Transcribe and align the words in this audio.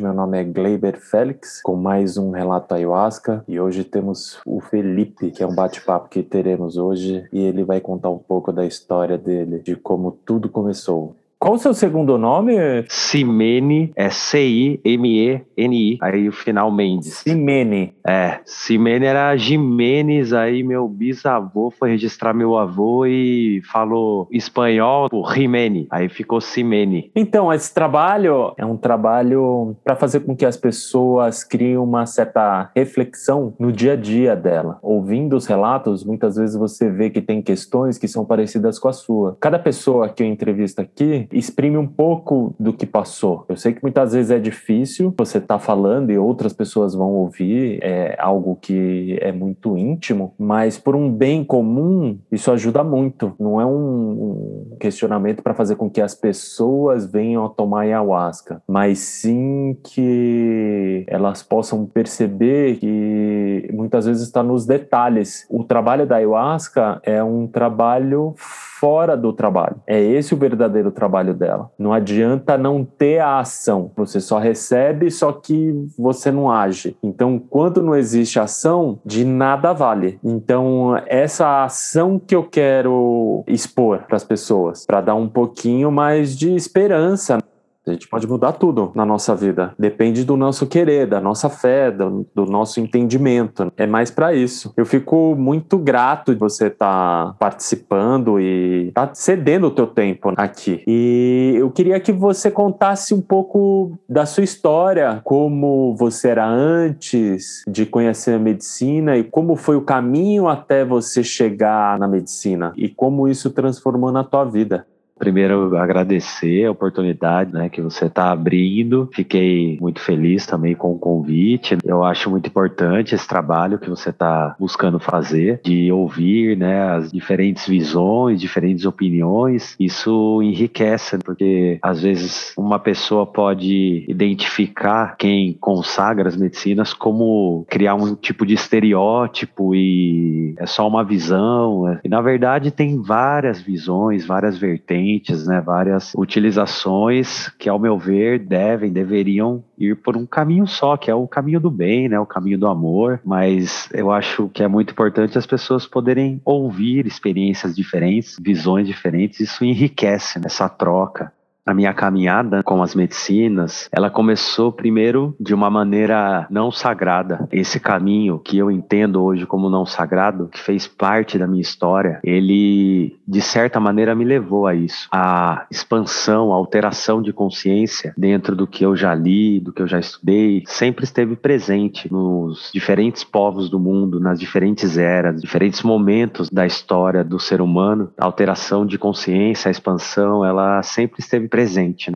meu 0.00 0.12
nome 0.12 0.38
é 0.38 0.44
Gleiber 0.44 1.00
Félix, 1.00 1.62
com 1.62 1.74
mais 1.74 2.18
um 2.18 2.30
relato 2.30 2.74
ayahuasca 2.74 3.42
e 3.48 3.58
hoje 3.58 3.82
temos 3.82 4.38
o 4.44 4.60
Felipe, 4.60 5.30
que 5.30 5.42
é 5.42 5.46
um 5.46 5.54
bate-papo 5.54 6.08
que 6.08 6.22
teremos 6.22 6.76
hoje 6.76 7.26
e 7.32 7.40
ele 7.40 7.64
vai 7.64 7.80
contar 7.80 8.10
um 8.10 8.18
pouco 8.18 8.52
da 8.52 8.66
história 8.66 9.16
dele, 9.16 9.60
de 9.60 9.74
como 9.74 10.12
tudo 10.12 10.48
começou. 10.48 11.16
Qual 11.38 11.54
o 11.54 11.58
seu 11.58 11.74
segundo 11.74 12.16
nome? 12.16 12.56
Simene, 12.88 13.92
é 13.94 14.08
C-I-M-E-N-I, 14.08 15.98
aí 16.00 16.28
o 16.28 16.32
final 16.32 16.72
Mendes. 16.72 17.18
Simene. 17.18 17.94
É, 18.06 18.40
Simene 18.46 19.04
era 19.04 19.36
Jimenez, 19.36 20.32
aí 20.32 20.62
meu 20.62 20.88
bisavô 20.88 21.70
foi 21.70 21.90
registrar 21.90 22.32
meu 22.32 22.56
avô 22.56 23.04
e 23.04 23.60
falou 23.70 24.26
espanhol, 24.32 25.08
o 25.12 25.30
Jimene, 25.30 25.86
aí 25.90 26.08
ficou 26.08 26.40
Simene. 26.40 27.10
Então, 27.14 27.52
esse 27.52 27.72
trabalho 27.72 28.54
é 28.56 28.64
um 28.64 28.76
trabalho 28.76 29.76
para 29.84 29.94
fazer 29.94 30.20
com 30.20 30.34
que 30.34 30.46
as 30.46 30.56
pessoas 30.56 31.44
criem 31.44 31.76
uma 31.76 32.06
certa 32.06 32.70
reflexão 32.74 33.54
no 33.60 33.70
dia 33.70 33.92
a 33.92 33.96
dia 33.96 34.34
dela. 34.34 34.78
Ouvindo 34.82 35.36
os 35.36 35.46
relatos, 35.46 36.02
muitas 36.02 36.36
vezes 36.36 36.56
você 36.56 36.90
vê 36.90 37.10
que 37.10 37.20
tem 37.20 37.42
questões 37.42 37.98
que 37.98 38.08
são 38.08 38.24
parecidas 38.24 38.78
com 38.78 38.88
a 38.88 38.92
sua. 38.94 39.36
Cada 39.38 39.58
pessoa 39.58 40.08
que 40.08 40.22
eu 40.22 40.26
entrevisto 40.26 40.80
aqui 40.80 41.25
exprime 41.32 41.76
um 41.76 41.86
pouco 41.86 42.54
do 42.58 42.72
que 42.72 42.86
passou. 42.86 43.44
Eu 43.48 43.56
sei 43.56 43.72
que 43.72 43.82
muitas 43.82 44.12
vezes 44.12 44.30
é 44.30 44.38
difícil 44.38 45.14
você 45.16 45.40
tá 45.40 45.58
falando 45.58 46.10
e 46.10 46.18
outras 46.18 46.52
pessoas 46.52 46.94
vão 46.94 47.12
ouvir, 47.12 47.78
é 47.82 48.16
algo 48.18 48.56
que 48.60 49.18
é 49.20 49.32
muito 49.32 49.76
íntimo, 49.76 50.34
mas 50.38 50.78
por 50.78 50.94
um 50.94 51.10
bem 51.10 51.44
comum, 51.44 52.18
isso 52.30 52.50
ajuda 52.50 52.82
muito. 52.84 53.34
Não 53.38 53.60
é 53.60 53.66
um 53.66 54.76
questionamento 54.78 55.42
para 55.42 55.54
fazer 55.54 55.76
com 55.76 55.90
que 55.90 56.00
as 56.00 56.14
pessoas 56.14 57.10
venham 57.10 57.44
a 57.44 57.48
tomar 57.48 57.82
ayahuasca, 57.82 58.62
mas 58.66 58.98
sim 58.98 59.76
que 59.82 61.04
elas 61.06 61.42
possam 61.42 61.86
perceber 61.86 62.76
que 62.76 63.70
muitas 63.72 64.06
vezes 64.06 64.22
está 64.22 64.42
nos 64.42 64.66
detalhes. 64.66 65.46
O 65.50 65.64
trabalho 65.64 66.06
da 66.06 66.16
ayahuasca 66.16 67.00
é 67.02 67.22
um 67.22 67.46
trabalho 67.46 68.34
fora 68.78 69.16
do 69.16 69.32
trabalho. 69.32 69.76
É 69.86 70.00
esse 70.00 70.34
o 70.34 70.36
verdadeiro 70.36 70.90
trabalho 70.90 71.32
dela. 71.32 71.70
Não 71.78 71.92
adianta 71.92 72.58
não 72.58 72.84
ter 72.84 73.18
a 73.18 73.38
ação. 73.38 73.90
Você 73.96 74.20
só 74.20 74.38
recebe, 74.38 75.10
só 75.10 75.32
que 75.32 75.72
você 75.98 76.30
não 76.30 76.50
age. 76.50 76.96
Então, 77.02 77.38
quando 77.38 77.82
não 77.82 77.94
existe 77.94 78.38
ação, 78.38 78.98
de 79.04 79.24
nada 79.24 79.72
vale. 79.72 80.18
Então, 80.22 81.00
essa 81.06 81.64
ação 81.64 82.18
que 82.18 82.34
eu 82.34 82.44
quero 82.44 83.42
expor 83.46 84.04
para 84.06 84.16
as 84.16 84.24
pessoas, 84.24 84.84
para 84.86 85.00
dar 85.00 85.14
um 85.14 85.28
pouquinho 85.28 85.90
mais 85.90 86.36
de 86.36 86.54
esperança. 86.54 87.38
A 87.86 87.92
gente 87.92 88.08
pode 88.08 88.26
mudar 88.26 88.52
tudo 88.52 88.90
na 88.94 89.06
nossa 89.06 89.34
vida. 89.34 89.72
Depende 89.78 90.24
do 90.24 90.36
nosso 90.36 90.66
querer, 90.66 91.06
da 91.06 91.20
nossa 91.20 91.48
fé, 91.48 91.90
do, 91.90 92.26
do 92.34 92.44
nosso 92.44 92.80
entendimento. 92.80 93.72
É 93.76 93.86
mais 93.86 94.10
para 94.10 94.34
isso. 94.34 94.72
Eu 94.76 94.84
fico 94.84 95.36
muito 95.36 95.78
grato 95.78 96.34
de 96.34 96.40
você 96.40 96.66
estar 96.66 97.26
tá 97.26 97.36
participando 97.38 98.40
e 98.40 98.90
tá 98.92 99.10
cedendo 99.14 99.68
o 99.68 99.70
teu 99.70 99.86
tempo 99.86 100.32
aqui. 100.36 100.82
E 100.86 101.54
eu 101.56 101.70
queria 101.70 102.00
que 102.00 102.10
você 102.10 102.50
contasse 102.50 103.14
um 103.14 103.20
pouco 103.20 103.96
da 104.08 104.26
sua 104.26 104.42
história, 104.42 105.20
como 105.22 105.94
você 105.96 106.30
era 106.30 106.46
antes 106.46 107.62
de 107.68 107.86
conhecer 107.86 108.34
a 108.34 108.38
medicina 108.38 109.16
e 109.16 109.22
como 109.22 109.54
foi 109.54 109.76
o 109.76 109.82
caminho 109.82 110.48
até 110.48 110.84
você 110.84 111.22
chegar 111.22 111.98
na 111.98 112.08
medicina 112.08 112.72
e 112.76 112.88
como 112.88 113.28
isso 113.28 113.50
transformou 113.50 114.10
na 114.10 114.24
tua 114.24 114.44
vida. 114.44 114.86
Primeiro, 115.18 115.76
agradecer 115.76 116.66
a 116.66 116.70
oportunidade 116.70 117.50
né, 117.52 117.70
que 117.70 117.80
você 117.80 118.04
está 118.04 118.30
abrindo. 118.30 119.08
Fiquei 119.14 119.78
muito 119.80 119.98
feliz 120.00 120.44
também 120.44 120.74
com 120.74 120.92
o 120.92 120.98
convite. 120.98 121.78
Eu 121.84 122.04
acho 122.04 122.30
muito 122.30 122.48
importante 122.48 123.14
esse 123.14 123.26
trabalho 123.26 123.78
que 123.78 123.88
você 123.88 124.10
está 124.10 124.54
buscando 124.58 125.00
fazer, 125.00 125.60
de 125.64 125.90
ouvir 125.90 126.56
né, 126.56 126.90
as 126.90 127.10
diferentes 127.10 127.66
visões, 127.66 128.40
diferentes 128.40 128.84
opiniões. 128.84 129.74
Isso 129.80 130.42
enriquece, 130.42 131.18
porque 131.18 131.78
às 131.80 132.02
vezes 132.02 132.52
uma 132.56 132.78
pessoa 132.78 133.26
pode 133.26 134.04
identificar 134.06 135.16
quem 135.16 135.54
consagra 135.54 136.28
as 136.28 136.36
medicinas 136.36 136.92
como 136.92 137.64
criar 137.70 137.94
um 137.94 138.14
tipo 138.14 138.44
de 138.44 138.52
estereótipo 138.52 139.74
e 139.74 140.54
é 140.58 140.66
só 140.66 140.86
uma 140.86 141.02
visão. 141.02 141.84
Né. 141.84 142.00
E 142.04 142.08
na 142.08 142.20
verdade 142.20 142.70
tem 142.70 143.00
várias 143.00 143.62
visões, 143.62 144.26
várias 144.26 144.58
vertentes 144.58 145.05
né, 145.46 145.60
várias 145.60 146.12
utilizações 146.14 147.48
que, 147.58 147.68
ao 147.68 147.78
meu 147.78 147.98
ver, 147.98 148.38
devem, 148.38 148.92
deveriam 148.92 149.64
ir 149.78 149.96
por 149.96 150.16
um 150.16 150.26
caminho 150.26 150.66
só, 150.66 150.96
que 150.96 151.10
é 151.10 151.14
o 151.14 151.28
caminho 151.28 151.60
do 151.60 151.70
bem, 151.70 152.08
né, 152.08 152.18
o 152.18 152.26
caminho 152.26 152.58
do 152.58 152.66
amor. 152.66 153.20
Mas 153.24 153.88
eu 153.92 154.10
acho 154.10 154.48
que 154.48 154.62
é 154.62 154.68
muito 154.68 154.92
importante 154.92 155.38
as 155.38 155.46
pessoas 155.46 155.86
poderem 155.86 156.40
ouvir 156.44 157.06
experiências 157.06 157.74
diferentes, 157.74 158.36
visões 158.40 158.86
diferentes. 158.86 159.40
Isso 159.40 159.64
enriquece 159.64 160.40
essa 160.44 160.68
troca 160.68 161.32
a 161.66 161.74
minha 161.74 161.92
caminhada 161.92 162.62
com 162.62 162.80
as 162.82 162.94
medicinas, 162.94 163.88
ela 163.92 164.08
começou 164.08 164.70
primeiro 164.70 165.34
de 165.40 165.52
uma 165.52 165.68
maneira 165.68 166.46
não 166.48 166.70
sagrada. 166.70 167.48
Esse 167.50 167.80
caminho 167.80 168.38
que 168.38 168.56
eu 168.56 168.70
entendo 168.70 169.22
hoje 169.22 169.44
como 169.44 169.68
não 169.68 169.84
sagrado, 169.84 170.48
que 170.48 170.60
fez 170.60 170.86
parte 170.86 171.36
da 171.36 171.46
minha 171.46 171.60
história, 171.60 172.20
ele 172.22 173.16
de 173.26 173.40
certa 173.40 173.80
maneira 173.80 174.14
me 174.14 174.24
levou 174.24 174.66
a 174.66 174.74
isso, 174.74 175.08
a 175.12 175.66
expansão, 175.70 176.52
a 176.52 176.56
alteração 176.56 177.20
de 177.20 177.32
consciência 177.32 178.14
dentro 178.16 178.54
do 178.54 178.66
que 178.66 178.84
eu 178.84 178.94
já 178.94 179.12
li, 179.12 179.58
do 179.58 179.72
que 179.72 179.82
eu 179.82 179.88
já 179.88 179.98
estudei, 179.98 180.62
sempre 180.66 181.04
esteve 181.04 181.34
presente 181.34 182.10
nos 182.12 182.70
diferentes 182.72 183.24
povos 183.24 183.68
do 183.68 183.80
mundo, 183.80 184.20
nas 184.20 184.38
diferentes 184.38 184.96
eras, 184.96 185.40
diferentes 185.40 185.82
momentos 185.82 186.48
da 186.48 186.64
história 186.64 187.24
do 187.24 187.40
ser 187.40 187.60
humano. 187.60 188.10
A 188.16 188.24
alteração 188.24 188.86
de 188.86 188.98
consciência, 188.98 189.68
a 189.68 189.72
expansão, 189.72 190.44
ela 190.44 190.82
sempre 190.82 191.20
esteve 191.20 191.48
presente. 191.48 191.55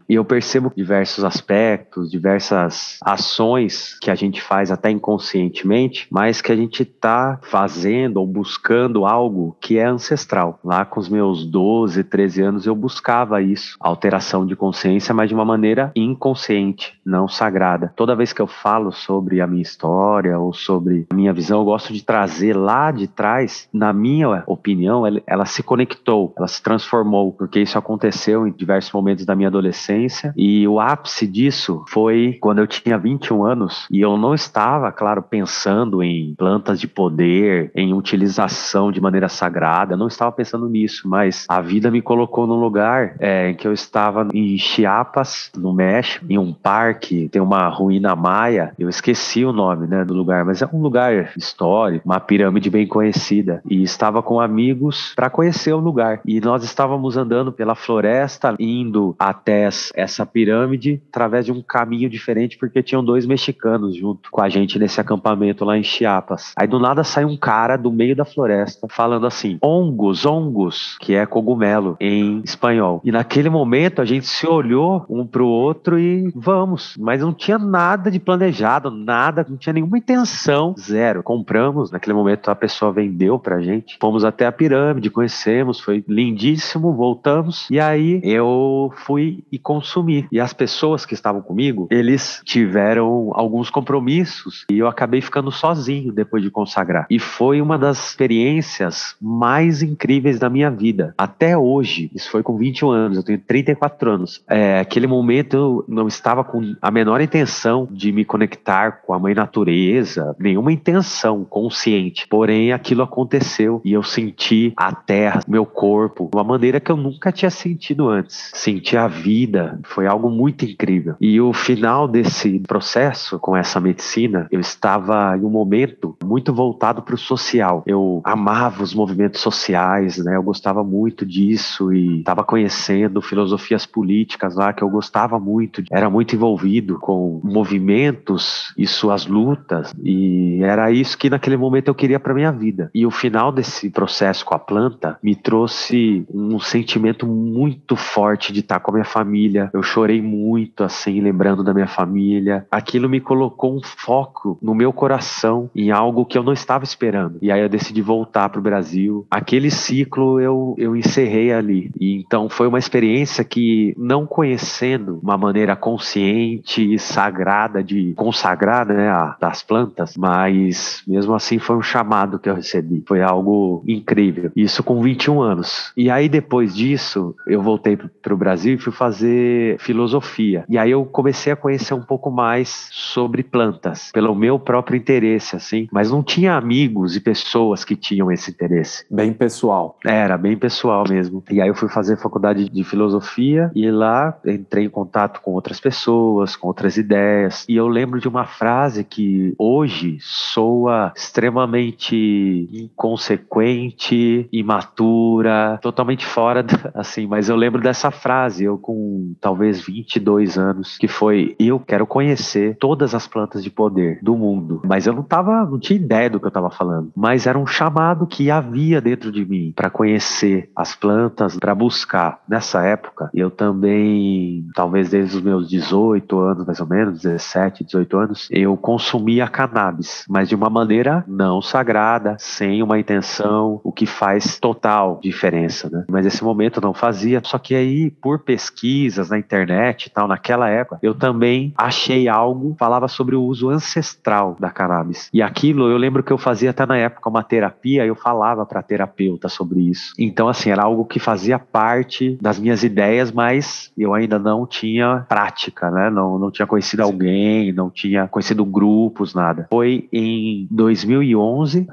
E 0.09 0.15
eu 0.15 0.25
percebo 0.25 0.73
diversos 0.77 1.25
aspectos, 1.25 2.11
diversas 2.11 2.99
ações 3.03 3.99
que 4.01 4.11
a 4.11 4.15
gente 4.15 4.43
faz 4.43 4.71
até 4.71 4.91
inconscientemente, 4.91 6.07
mas 6.11 6.41
que 6.41 6.53
a 6.53 6.57
gente 6.57 6.83
está 6.83 7.39
fazendo 7.43 8.19
ou 8.19 8.27
buscando 8.27 9.07
algo 9.07 9.57
que 9.61 9.79
é 9.79 9.85
ancestral. 9.85 10.59
Lá 10.65 10.85
com 10.85 11.01
os 11.01 11.09
meus 11.09 11.45
12, 11.45 12.05
13 12.05 12.43
anos 12.43 12.67
eu 12.67 12.75
buscava 12.75 13.41
isso, 13.43 13.77
alteração 13.81 14.47
de 14.47 14.57
consciência, 14.57 15.15
mas 15.15 15.29
de 15.29 15.35
uma 15.35 15.45
maneira 15.45 15.93
inconsciente, 15.95 16.99
não 17.05 17.29
sagrada. 17.29 17.93
Toda 17.97 18.17
vez 18.17 18.33
que 18.33 18.43
eu 18.43 18.47
falo 18.47 18.93
sobre 18.93 19.41
a 19.41 19.47
minha 19.47 19.63
história 19.63 20.39
ou 20.39 20.53
sobre 20.53 21.07
a 21.11 21.15
minha 21.15 21.33
visão, 21.33 21.61
eu 21.61 21.65
gosto 21.65 21.93
de 21.93 22.05
trazer 22.05 22.57
lá 22.57 22.91
de 22.91 23.07
trás, 23.07 23.69
na 23.73 23.93
minha 23.93 24.43
opinião, 24.47 25.07
ela, 25.07 25.23
ela 25.27 25.45
se 25.45 25.63
conectou, 25.63 26.35
ela 26.37 26.49
se 26.49 26.63
transformou, 26.63 27.33
porque 27.33 27.61
isso 27.61 27.79
aconteceu 27.79 28.47
em 28.47 28.53
diversos 28.53 28.93
momentos 28.93 29.25
da 29.31 29.37
minha 29.37 29.49
adolescência. 29.49 30.35
E 30.37 30.67
o 30.67 30.81
ápice 30.81 31.27
disso 31.27 31.85
foi 31.89 32.37
quando 32.41 32.59
eu 32.59 32.67
tinha 32.67 32.99
21 32.99 33.45
anos. 33.45 33.87
E 33.91 34.01
eu 34.01 34.17
não 34.17 34.35
estava, 34.35 34.91
claro, 34.91 35.23
pensando 35.23 36.03
em 36.03 36.35
plantas 36.35 36.81
de 36.81 36.89
poder, 36.89 37.71
em 37.75 37.95
utilização 37.95 38.91
de 38.91 39.01
maneira 39.01 39.29
sagrada, 39.29 39.95
eu 39.95 39.99
não 39.99 40.09
estava 40.09 40.33
pensando 40.33 40.69
nisso, 40.69 41.09
mas 41.09 41.47
a 41.49 41.61
vida 41.61 41.91
me 41.91 42.03
colocou 42.03 42.47
num 42.47 42.59
lugar 42.59 43.15
é, 43.21 43.51
em 43.51 43.55
que 43.55 43.67
eu 43.67 43.73
estava 43.73 44.27
em 44.35 44.59
Chiapas, 44.59 45.51
no 45.57 45.73
México, 45.73 46.27
em 46.29 46.39
um 46.39 46.53
parque, 46.53 47.29
tem 47.29 47.41
uma 47.41 47.69
ruína 47.69 48.17
maia, 48.17 48.73
eu 48.79 48.89
esqueci 48.89 49.45
o 49.45 49.53
nome 49.53 49.87
né, 49.87 50.05
do 50.05 50.15
lugar, 50.15 50.45
mas 50.45 50.63
é 50.63 50.69
um 50.73 50.81
lugar 50.81 51.33
histórico, 51.37 52.05
uma 52.05 52.19
pirâmide 52.19 52.69
bem 52.69 52.87
conhecida. 52.87 53.63
E 53.69 53.83
estava 53.83 54.23
com 54.23 54.41
amigos 54.41 55.13
para 55.15 55.31
conhecer 55.31 55.73
o 55.73 55.79
lugar. 55.79 56.21
E 56.25 56.41
nós 56.41 56.65
estávamos 56.65 57.17
andando 57.17 57.53
pela 57.53 57.75
floresta, 57.75 58.55
indo 58.59 59.15
até 59.21 59.69
essa 59.95 60.25
pirâmide 60.25 61.03
através 61.11 61.45
de 61.45 61.53
um 61.53 61.61
caminho 61.61 62.09
diferente, 62.09 62.57
porque 62.57 62.83
tinham 62.83 63.05
dois 63.05 63.27
mexicanos 63.27 63.95
junto 63.95 64.31
com 64.31 64.41
a 64.41 64.49
gente 64.49 64.79
nesse 64.79 64.99
acampamento 64.99 65.63
lá 65.63 65.77
em 65.77 65.83
Chiapas. 65.83 66.55
Aí 66.57 66.67
do 66.67 66.81
nada 66.81 67.05
sai 67.05 67.27
um 67.27 67.37
cara 67.37 67.77
do 67.77 67.93
meio 67.93 68.17
da 68.17 68.25
floresta 68.25 68.87
falando 68.89 69.27
assim: 69.27 69.59
ongos, 69.63 70.25
ongos, 70.25 70.97
que 71.01 71.15
é 71.15 71.27
cogumelo 71.27 71.97
em 72.01 72.41
espanhol. 72.43 73.03
E 73.05 73.13
naquele 73.13 73.51
momento 73.51 74.01
a 74.01 74.07
gente 74.07 74.27
se 74.27 74.47
olhou 74.47 75.05
um 75.09 75.27
pro 75.27 75.47
outro 75.47 75.99
e 75.99 76.33
vamos, 76.35 76.97
mas 76.99 77.21
não 77.21 77.35
tinha 77.35 77.59
nada 77.59 78.11
de 78.11 78.19
planejado, 78.19 78.91
nada, 78.91 79.45
não 79.47 79.59
tinha 79.59 79.75
nenhuma 79.75 79.99
intenção, 79.99 80.75
zero. 80.79 81.23
Compramos, 81.23 81.91
naquele 81.91 82.15
momento 82.15 82.51
a 82.51 82.55
pessoa 82.55 82.91
vendeu 82.91 83.39
pra 83.39 83.61
gente, 83.61 83.99
fomos 84.01 84.25
até 84.25 84.47
a 84.47 84.53
pirâmide, 84.53 85.11
conhecemos, 85.11 85.79
foi 85.79 86.03
lindíssimo, 86.09 86.95
voltamos 86.95 87.69
e 87.71 87.79
aí 87.79 88.21
eu 88.25 88.93
fui 89.05 89.43
e 89.51 89.59
consumi. 89.59 90.27
E 90.31 90.41
as 90.41 90.53
pessoas 90.53 91.05
que 91.05 91.15
estavam 91.15 91.41
comigo, 91.43 91.89
eles 91.91 92.41
tiveram 92.45 93.31
alguns 93.35 93.71
compromissos 93.71 94.65
e 94.71 94.79
eu 94.79 94.87
acabei 94.87 95.21
ficando 95.21 95.51
sozinho 95.51 96.13
depois 96.13 96.43
de 96.43 96.51
consagrar. 96.51 97.07
E 97.11 97.19
foi 97.19 97.61
uma 97.61 97.79
das 97.79 98.11
experiências 98.11 99.17
mais 99.21 99.83
incríveis 99.83 100.39
da 100.39 100.49
minha 100.49 100.71
vida. 100.71 101.15
Até 101.17 101.57
hoje, 101.57 102.11
isso 102.15 102.31
foi 102.31 102.43
com 102.43 102.57
21 102.57 102.91
anos, 102.91 103.17
eu 103.17 103.23
tenho 103.23 103.39
34 103.39 104.11
anos. 104.11 104.43
É, 104.49 104.81
aquele 104.81 105.07
momento 105.07 105.57
eu 105.57 105.85
não 105.89 106.09
estava 106.09 106.45
com 106.45 106.75
a 106.81 106.91
menor 106.91 107.21
intenção 107.21 107.89
de 107.91 108.13
me 108.13 108.25
conectar 108.25 109.03
com 109.03 109.15
a 109.15 109.19
mãe 109.19 109.35
natureza, 109.35 110.35
nenhuma 110.39 110.73
intenção 110.73 111.45
consciente. 111.45 112.27
Porém, 112.29 112.73
aquilo 112.73 113.03
aconteceu 113.03 113.81
e 113.85 113.93
eu 113.93 114.03
senti 114.03 114.73
a 114.77 114.93
terra, 114.95 115.41
meu 115.47 115.65
corpo, 115.65 116.29
de 116.31 116.37
uma 116.37 116.45
maneira 116.45 116.81
que 116.81 116.91
eu 116.91 116.97
nunca 116.97 117.33
tinha 117.33 117.51
sentido 117.51 118.09
antes. 118.09 118.51
Senti 118.55 118.90
a 118.97 119.07
vida, 119.07 119.79
foi 119.85 120.07
algo 120.07 120.31
muito 120.31 120.65
incrível. 120.65 121.15
E 121.21 121.41
o 121.41 121.53
final 121.53 122.07
desse 122.09 122.59
processo 122.61 123.39
com 123.39 123.57
essa 123.57 123.81
medicina, 123.81 124.47
eu 124.51 124.61
estava 124.61 125.37
em 125.37 125.45
um 125.45 125.51
momento 125.51 126.17
muito 126.25 126.53
voltado 126.53 127.03
para 127.03 127.15
o 127.15 127.19
social. 127.19 127.83
Eu 127.87 128.21
amava 128.25 128.83
os 128.83 128.95
movimentos 128.95 129.41
sociais, 129.41 130.19
né? 130.19 130.37
Eu 130.37 130.43
gostava 130.43 130.83
muito 130.83 131.25
disso 131.25 131.93
e 131.93 132.21
estava 132.21 132.45
conhecendo 132.45 133.23
filosofias 133.23 133.87
políticas 133.87 134.55
lá 134.55 134.73
que 134.73 134.83
eu 134.83 134.89
gostava 134.89 135.39
muito. 135.39 135.83
Era 135.91 136.11
muito 136.11 136.35
envolvido 136.35 136.99
com 136.99 137.41
movimentos 137.43 138.73
e 138.77 138.87
suas 138.87 139.27
lutas 139.27 139.93
e 140.03 140.61
era 140.63 140.91
isso 140.91 141.17
que 141.17 141.31
naquele 141.31 141.57
momento 141.57 141.89
eu 141.89 141.95
queria 141.95 142.21
para 142.21 142.35
minha 142.35 142.53
vida. 142.53 142.91
E 142.95 143.07
o 143.07 143.11
final 143.11 143.53
desse 143.53 143.91
processo 143.91 144.45
com 144.45 144.55
a 144.55 144.59
planta 144.59 145.19
me 145.23 145.35
trouxe 145.35 146.27
um 146.33 146.59
sentimento 146.59 147.27
muito 147.27 147.97
forte 147.97 148.53
de 148.53 148.61
estar 148.61 148.80
com 148.81 148.91
a 148.91 148.95
minha 148.95 149.05
família. 149.05 149.71
Eu 149.73 149.83
chorei 149.83 150.21
muito 150.21 150.85
assim, 150.85 151.21
lembrando 151.21 151.63
da 151.63 151.75
minha 151.75 151.87
família. 151.87 152.67
Aquilo 152.71 153.09
me 153.09 153.21
colocou 153.21 153.77
um 153.77 153.81
foco 153.83 154.59
no 154.63 154.75
meu 154.75 154.93
coração 154.93 155.71
em 155.75 155.91
algo 155.91 156.25
que 156.25 156.37
eu 156.37 156.43
não 156.43 156.53
estava 156.53 156.85
esperando. 156.85 157.39
E 157.43 157.51
aí 157.51 157.61
eu 157.61 157.69
decidi 157.69 158.03
voltar 158.03 158.49
para 158.49 158.59
o 158.59 158.63
Brasil. 158.63 159.27
Aquele 159.31 159.71
ciclo 159.71 160.41
eu, 160.41 160.75
eu 160.79 160.97
encerrei 160.97 161.53
ali. 161.53 161.91
E 161.99 162.21
então 162.21 162.49
foi 162.49 162.67
uma 162.67 162.79
experiência 162.79 163.45
que, 163.45 163.95
não 163.97 164.27
conhecendo 164.27 165.19
uma 165.23 165.37
maneira 165.37 165.77
consciente 165.77 166.95
e 166.95 166.99
sagrada 166.99 167.83
de 167.83 168.13
consagrar 168.15 168.87
né, 168.87 169.09
a, 169.09 169.37
das 169.41 169.63
plantas, 169.63 170.17
mas 170.17 171.03
mesmo 171.07 171.35
assim 171.35 171.59
foi 171.59 171.77
um 171.77 171.83
chamado 171.83 172.39
que 172.39 172.49
eu 172.49 172.55
recebi. 172.55 173.03
Foi 173.07 173.23
algo 173.23 173.83
incrível. 173.87 174.51
Isso 174.55 174.83
com 174.83 175.03
21 175.03 175.41
anos. 175.41 175.93
E 175.97 176.11
aí 176.11 176.29
depois 176.29 176.75
disso, 176.75 177.35
eu 177.47 177.63
voltei 177.63 177.97
para 177.97 178.35
o 178.35 178.37
Brasil 178.37 178.70
e 178.75 178.79
fui 178.79 178.93
fazer 178.93 179.79
filosofia. 179.79 180.65
E 180.69 180.79
aí 180.79 180.91
eu 180.91 181.05
comecei 181.05 181.53
a 181.53 181.57
conhecer 181.57 181.95
um 181.95 182.03
pouco 182.03 182.31
mais 182.31 182.89
sobre 182.93 183.43
plantas, 183.43 184.11
pelo 184.13 184.35
meu 184.35 184.59
próprio 184.59 184.97
interesse, 184.97 185.57
assim. 185.57 185.89
Mas 185.93 186.11
não 186.11 186.23
tinha 186.23 186.55
amigos 186.55 187.17
e 187.17 187.21
pessoas 187.21 187.85
que 187.85 187.97
tinham 187.97 188.31
esse 188.31 188.51
interesse. 188.51 189.05
Bem 189.11 189.33
pessoal. 189.33 189.99
Era, 190.05 190.37
bem 190.37 190.57
pessoal 190.57 191.05
mesmo. 191.09 191.43
E 191.51 191.61
aí 191.61 191.69
eu 191.69 191.75
fui 191.75 191.89
fazer 191.89 192.17
faculdade 192.17 192.69
de 192.69 192.85
filosofia 192.85 193.71
e 193.75 193.91
lá 193.91 194.39
entrei 194.47 194.85
em 194.85 194.91
contato 194.91 195.41
com 195.41 195.53
outras 195.53 195.81
pessoas, 195.81 196.57
com 196.57 196.69
outras 196.69 196.97
ideias. 196.97 197.65
E 197.69 197.77
eu 197.77 197.89
lembro 197.89 198.21
de 198.21 198.29
uma 198.29 198.45
frase 198.45 199.05
que 199.05 199.55
hoje 199.59 200.19
soa 200.21 201.13
extremamente 201.17 202.69
inconsequente, 202.73 204.49
imatura, 204.53 205.79
totalmente 205.83 206.25
fora, 206.25 206.65
assim, 206.95 207.27
mas 207.27 207.49
eu 207.49 207.57
lembro 207.57 207.81
dessa 207.81 208.11
frase, 208.11 208.60
eu 208.61 208.79
com 208.79 209.35
talvez 209.41 209.81
22 209.85 210.59
anos, 210.59 210.97
que 210.99 211.09
foi: 211.09 211.55
eu 211.59 211.79
quero 211.79 212.07
conhecer 212.07 212.77
todas 212.79 213.15
as 213.15 213.27
plantas 213.27 213.63
de 213.63 213.71
poder 213.71 214.19
do 214.23 214.37
mundo. 214.37 214.83
Mas 214.85 215.07
eu 215.07 215.13
não 215.13 215.23
tava, 215.23 215.65
não 215.65 215.79
tinha 215.79 215.99
ideia 215.99 216.31
do 216.31 216.39
que 216.39 216.47
eu 216.47 216.51
estava 216.51 216.71
falando, 216.71 217.13
mas 217.17 217.47
era 217.47 217.59
um 217.59 217.67
chamado 217.67 218.27
que 218.27 218.51
havia 218.51 219.01
dentro 219.01 219.31
de 219.33 219.45
mim 219.45 219.73
para 219.75 219.91
conhecer 219.91 220.71
as 220.75 220.95
plantas, 220.95 221.57
para 221.59 221.75
buscar. 221.75 222.41
Nessa 222.49 222.83
época, 222.83 223.31
eu 223.35 223.51
também, 223.51 224.67
talvez 224.75 225.11
desde 225.11 225.37
os 225.37 225.43
meus 225.43 225.69
18 225.69 226.39
anos, 226.39 226.67
mais 226.67 226.81
ou 226.81 226.87
menos, 226.87 227.21
17, 227.21 227.85
18 227.85 228.17
anos, 228.17 228.49
eu 228.51 228.77
consumia 228.77 229.49
cannabis, 229.49 230.25
mas 230.29 230.49
de 230.49 230.55
uma 230.55 230.71
maneira 230.71 231.25
não 231.27 231.61
sagrada, 231.63 232.37
sem 232.39 232.83
uma 232.83 232.99
intenção, 232.99 233.81
o 233.85 233.93
que 233.93 234.07
faz 234.07 234.59
total 234.59 235.21
diferença, 235.23 235.89
né? 235.91 236.05
Mas 236.09 236.27
esse 236.27 236.43
momento 236.43 236.79
eu 236.79 236.83
não 236.83 236.95
fazia, 236.95 237.41
só 237.45 237.59
que 237.59 237.75
aí, 237.75 238.11
por 238.11 238.41
pesquisas 238.51 239.31
na 239.31 239.39
internet 239.39 240.07
e 240.07 240.11
tal, 240.11 240.27
naquela 240.27 240.69
época, 240.69 240.99
eu 241.05 241.15
também 241.15 241.73
achei 241.77 242.27
algo, 242.27 242.75
falava 242.77 243.07
sobre 243.07 243.37
o 243.37 243.43
uso 243.45 243.71
ancestral 243.71 244.57
da 244.59 244.71
cannabis. 244.71 245.31
E 245.33 245.41
aquilo, 245.41 245.89
eu 245.89 245.97
lembro 245.97 246.21
que 246.21 246.33
eu 246.33 246.39
fazia 246.39 246.71
até 246.71 246.85
na 246.85 246.97
época 246.97 247.31
uma 247.31 247.45
terapia, 247.45 248.05
eu 248.05 248.17
falava 248.17 248.67
para 248.67 248.83
terapeuta 248.83 249.49
sobre 249.49 249.89
isso. 249.89 250.13
Então, 250.19 250.49
assim, 250.49 250.71
era 250.71 250.83
algo 250.83 251.05
que 251.05 251.21
fazia 251.21 251.61
parte 251.61 252.37
das 252.43 252.59
minhas 252.59 252.83
ideias, 252.83 253.31
mas 253.31 253.93
eu 253.97 254.15
ainda 254.15 254.37
não 254.37 254.67
tinha 254.67 255.25
prática, 255.29 255.89
né? 255.89 256.11
Não, 256.11 256.37
não 256.37 256.51
tinha 256.51 256.67
conhecido 256.67 257.05
alguém, 257.05 257.73
não 257.73 257.89
tinha 257.89 258.27
conhecido 258.27 258.65
grupos, 258.65 259.33
nada. 259.33 259.69
Foi 259.71 260.09
em 260.13 260.67
2011, 260.73 261.87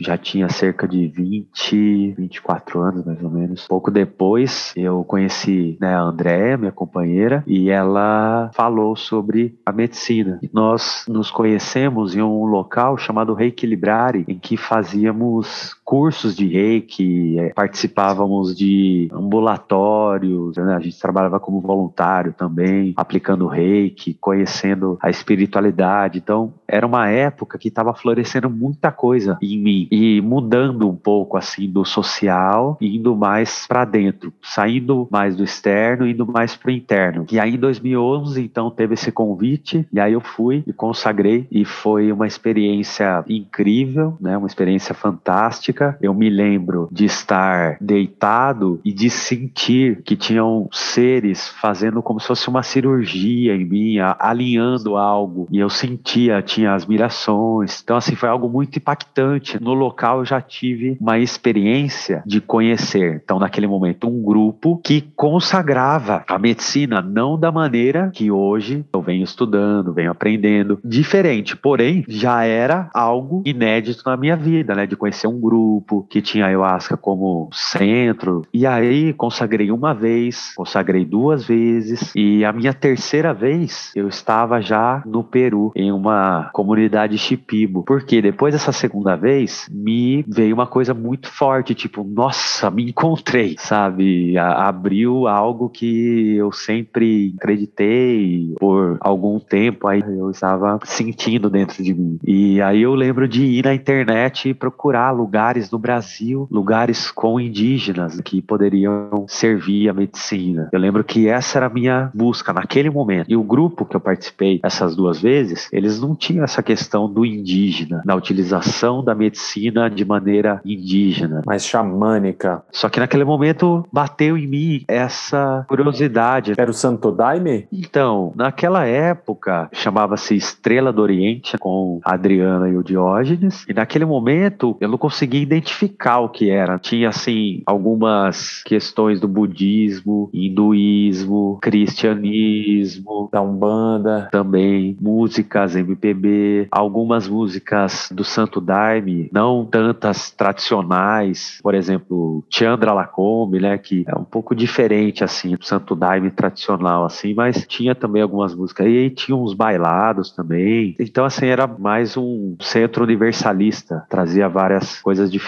já 0.00 0.18
tinha 0.18 0.48
cerca 0.48 0.88
de 0.88 1.06
20, 1.06 2.14
24 2.18 2.80
anos 2.80 3.04
mais 3.04 3.22
ou 3.22 3.30
menos. 3.30 3.68
Pouco 3.68 3.92
depois, 3.92 4.72
eu 4.76 5.04
conheci 5.04 5.78
né, 5.80 5.99
Andréa, 6.02 6.56
minha 6.56 6.72
companheira, 6.72 7.42
e 7.46 7.70
ela 7.70 8.50
falou 8.54 8.96
sobre 8.96 9.58
a 9.64 9.72
medicina. 9.72 10.40
Nós 10.52 11.04
nos 11.08 11.30
conhecemos 11.30 12.14
em 12.14 12.22
um 12.22 12.44
local 12.44 12.96
chamado 12.96 13.34
Reequilibrare, 13.34 14.24
em 14.28 14.38
que 14.38 14.56
fazíamos 14.56 15.74
cursos 15.90 16.36
de 16.36 16.46
reiki, 16.46 17.36
é, 17.36 17.48
participávamos 17.52 18.56
de 18.56 19.08
ambulatórios, 19.12 20.56
né? 20.56 20.76
a 20.76 20.78
gente 20.78 20.96
trabalhava 21.00 21.40
como 21.40 21.60
voluntário 21.60 22.32
também, 22.32 22.94
aplicando 22.96 23.48
reiki, 23.48 24.14
conhecendo 24.14 24.96
a 25.02 25.10
espiritualidade. 25.10 26.18
Então, 26.18 26.54
era 26.68 26.86
uma 26.86 27.08
época 27.08 27.58
que 27.58 27.66
estava 27.66 27.92
florescendo 27.92 28.48
muita 28.48 28.92
coisa 28.92 29.36
em 29.42 29.58
mim 29.58 29.88
e 29.90 30.20
mudando 30.20 30.88
um 30.88 30.94
pouco 30.94 31.36
assim 31.36 31.68
do 31.68 31.84
social 31.84 32.78
indo 32.80 33.16
mais 33.16 33.66
para 33.66 33.84
dentro, 33.84 34.32
saindo 34.40 35.08
mais 35.10 35.34
do 35.34 35.42
externo, 35.42 36.06
indo 36.06 36.24
mais 36.24 36.54
para 36.54 36.68
o 36.68 36.72
interno. 36.72 37.26
E 37.32 37.40
aí 37.40 37.56
em 37.56 37.58
2011, 37.58 38.40
então, 38.40 38.70
teve 38.70 38.94
esse 38.94 39.10
convite 39.10 39.84
e 39.92 39.98
aí 39.98 40.12
eu 40.12 40.20
fui 40.20 40.62
e 40.68 40.72
consagrei 40.72 41.48
e 41.50 41.64
foi 41.64 42.12
uma 42.12 42.28
experiência 42.28 43.24
incrível, 43.28 44.16
né? 44.20 44.38
Uma 44.38 44.46
experiência 44.46 44.94
fantástica 44.94 45.79
eu 46.00 46.12
me 46.12 46.28
lembro 46.28 46.88
de 46.90 47.04
estar 47.04 47.76
deitado 47.80 48.80
e 48.84 48.92
de 48.92 49.08
sentir 49.08 50.02
que 50.02 50.16
tinham 50.16 50.68
seres 50.72 51.48
fazendo 51.48 52.02
como 52.02 52.20
se 52.20 52.26
fosse 52.26 52.48
uma 52.48 52.62
cirurgia 52.62 53.54
em 53.54 53.64
mim, 53.64 53.98
alinhando 54.18 54.96
algo. 54.96 55.46
E 55.50 55.58
eu 55.58 55.70
sentia, 55.70 56.42
tinha 56.42 56.74
as 56.74 56.86
mirações. 56.86 57.80
Então, 57.82 57.96
assim, 57.96 58.14
foi 58.14 58.28
algo 58.28 58.48
muito 58.48 58.76
impactante. 58.76 59.62
No 59.62 59.74
local 59.74 60.18
eu 60.18 60.24
já 60.24 60.40
tive 60.40 60.96
uma 61.00 61.18
experiência 61.18 62.22
de 62.26 62.40
conhecer. 62.40 63.20
Então, 63.24 63.38
naquele 63.38 63.66
momento, 63.66 64.08
um 64.08 64.22
grupo 64.22 64.80
que 64.84 65.02
consagrava 65.16 66.24
a 66.28 66.38
medicina, 66.38 67.00
não 67.00 67.38
da 67.38 67.52
maneira 67.52 68.10
que 68.12 68.30
hoje 68.30 68.84
eu 68.92 69.00
venho 69.00 69.24
estudando, 69.24 69.92
venho 69.92 70.10
aprendendo. 70.10 70.78
Diferente, 70.84 71.56
porém, 71.56 72.04
já 72.08 72.44
era 72.44 72.90
algo 72.92 73.42
inédito 73.46 74.02
na 74.06 74.16
minha 74.16 74.36
vida, 74.36 74.74
né? 74.74 74.86
De 74.86 74.96
conhecer 74.96 75.26
um 75.26 75.40
grupo 75.40 75.69
grupo, 75.70 76.06
que 76.08 76.20
tinha 76.20 76.46
ayahuasca 76.46 76.96
como 76.96 77.48
centro. 77.52 78.42
E 78.52 78.66
aí 78.66 79.12
consagrei 79.12 79.70
uma 79.70 79.94
vez, 79.94 80.52
consagrei 80.56 81.04
duas 81.04 81.46
vezes, 81.46 82.12
e 82.14 82.44
a 82.44 82.52
minha 82.52 82.74
terceira 82.74 83.32
vez 83.32 83.92
eu 83.94 84.08
estava 84.08 84.60
já 84.60 85.02
no 85.06 85.22
Peru, 85.22 85.72
em 85.76 85.92
uma 85.92 86.50
comunidade 86.52 87.16
Shipibo. 87.18 87.84
Porque 87.84 88.20
depois 88.20 88.52
dessa 88.52 88.72
segunda 88.72 89.16
vez, 89.16 89.68
me 89.70 90.24
veio 90.26 90.54
uma 90.54 90.66
coisa 90.66 90.92
muito 90.92 91.28
forte, 91.28 91.74
tipo, 91.74 92.02
nossa, 92.04 92.70
me 92.70 92.90
encontrei, 92.90 93.56
sabe? 93.58 94.36
A 94.36 94.70
abriu 94.70 95.26
algo 95.26 95.68
que 95.68 96.36
eu 96.36 96.52
sempre 96.52 97.34
acreditei 97.36 98.54
por 98.58 98.96
algum 99.00 99.38
tempo, 99.38 99.88
aí 99.88 100.00
eu 100.00 100.30
estava 100.30 100.78
sentindo 100.84 101.50
dentro 101.50 101.82
de 101.82 101.92
mim. 101.92 102.18
E 102.24 102.60
aí 102.62 102.82
eu 102.82 102.94
lembro 102.94 103.26
de 103.26 103.44
ir 103.44 103.64
na 103.64 103.74
internet 103.74 104.48
e 104.48 104.54
procurar 104.54 105.10
lugares 105.10 105.59
lugares 105.60 105.70
no 105.70 105.78
Brasil, 105.78 106.48
lugares 106.50 107.10
com 107.10 107.40
indígenas 107.40 108.20
que 108.20 108.40
poderiam 108.40 109.26
servir 109.28 109.88
a 109.88 109.92
medicina. 109.92 110.68
Eu 110.72 110.78
lembro 110.78 111.04
que 111.04 111.28
essa 111.28 111.58
era 111.58 111.66
a 111.66 111.70
minha 111.70 112.10
busca 112.14 112.52
naquele 112.52 112.88
momento. 112.88 113.26
E 113.28 113.36
o 113.36 113.42
grupo 113.42 113.84
que 113.84 113.96
eu 113.96 114.00
participei 114.00 114.60
essas 114.62 114.94
duas 114.96 115.20
vezes, 115.20 115.68
eles 115.72 116.00
não 116.00 116.14
tinham 116.14 116.44
essa 116.44 116.62
questão 116.62 117.12
do 117.12 117.26
indígena, 117.26 118.02
na 118.04 118.14
utilização 118.14 119.02
da 119.02 119.14
medicina 119.14 119.90
de 119.90 120.04
maneira 120.04 120.60
indígena. 120.64 121.42
Mais 121.44 121.64
xamânica. 121.66 122.62
Só 122.70 122.88
que 122.88 123.00
naquele 123.00 123.24
momento 123.24 123.84
bateu 123.92 124.38
em 124.38 124.46
mim 124.46 124.84
essa 124.86 125.64
curiosidade. 125.68 126.54
Era 126.56 126.70
o 126.70 126.74
Santo 126.74 127.10
Daime? 127.10 127.66
Então, 127.72 128.32
naquela 128.36 128.86
época, 128.86 129.68
chamava-se 129.72 130.34
Estrela 130.34 130.92
do 130.92 131.02
Oriente, 131.02 131.58
com 131.58 132.00
a 132.04 132.14
Adriana 132.14 132.68
e 132.68 132.76
o 132.76 132.82
Diógenes, 132.82 133.64
e 133.68 133.74
naquele 133.74 134.04
momento 134.04 134.76
eu 134.80 134.88
não 134.88 134.98
conseguia 134.98 135.40
identificar 135.50 136.20
o 136.20 136.28
que 136.28 136.48
era. 136.48 136.78
Tinha, 136.78 137.08
assim, 137.08 137.62
algumas 137.66 138.62
questões 138.62 139.20
do 139.20 139.26
budismo, 139.26 140.30
hinduísmo, 140.32 141.58
cristianismo, 141.60 143.28
da 143.32 143.42
Umbanda, 143.42 144.28
também 144.30 144.96
músicas 145.00 145.74
MPB, 145.74 146.68
algumas 146.70 147.26
músicas 147.28 148.08
do 148.12 148.22
Santo 148.22 148.60
Daime, 148.60 149.28
não 149.32 149.64
tantas 149.64 150.30
tradicionais, 150.30 151.58
por 151.62 151.74
exemplo, 151.74 152.44
Chandra 152.48 152.92
Lacombe, 152.92 153.60
né, 153.60 153.76
que 153.76 154.04
é 154.06 154.16
um 154.16 154.24
pouco 154.24 154.54
diferente 154.54 155.24
assim 155.24 155.56
do 155.56 155.64
Santo 155.64 155.96
Daime 155.96 156.30
tradicional 156.30 157.04
assim, 157.04 157.34
mas 157.34 157.66
tinha 157.66 157.94
também 157.94 158.22
algumas 158.22 158.54
músicas 158.54 158.86
e 158.86 159.10
tinha 159.10 159.36
uns 159.36 159.54
bailados 159.54 160.30
também. 160.30 160.94
Então 160.98 161.24
assim 161.24 161.46
era 161.46 161.66
mais 161.66 162.16
um 162.16 162.56
centro 162.60 163.02
universalista, 163.04 164.04
trazia 164.08 164.48
várias 164.48 165.00
coisas 165.00 165.30
diferentes. 165.30 165.39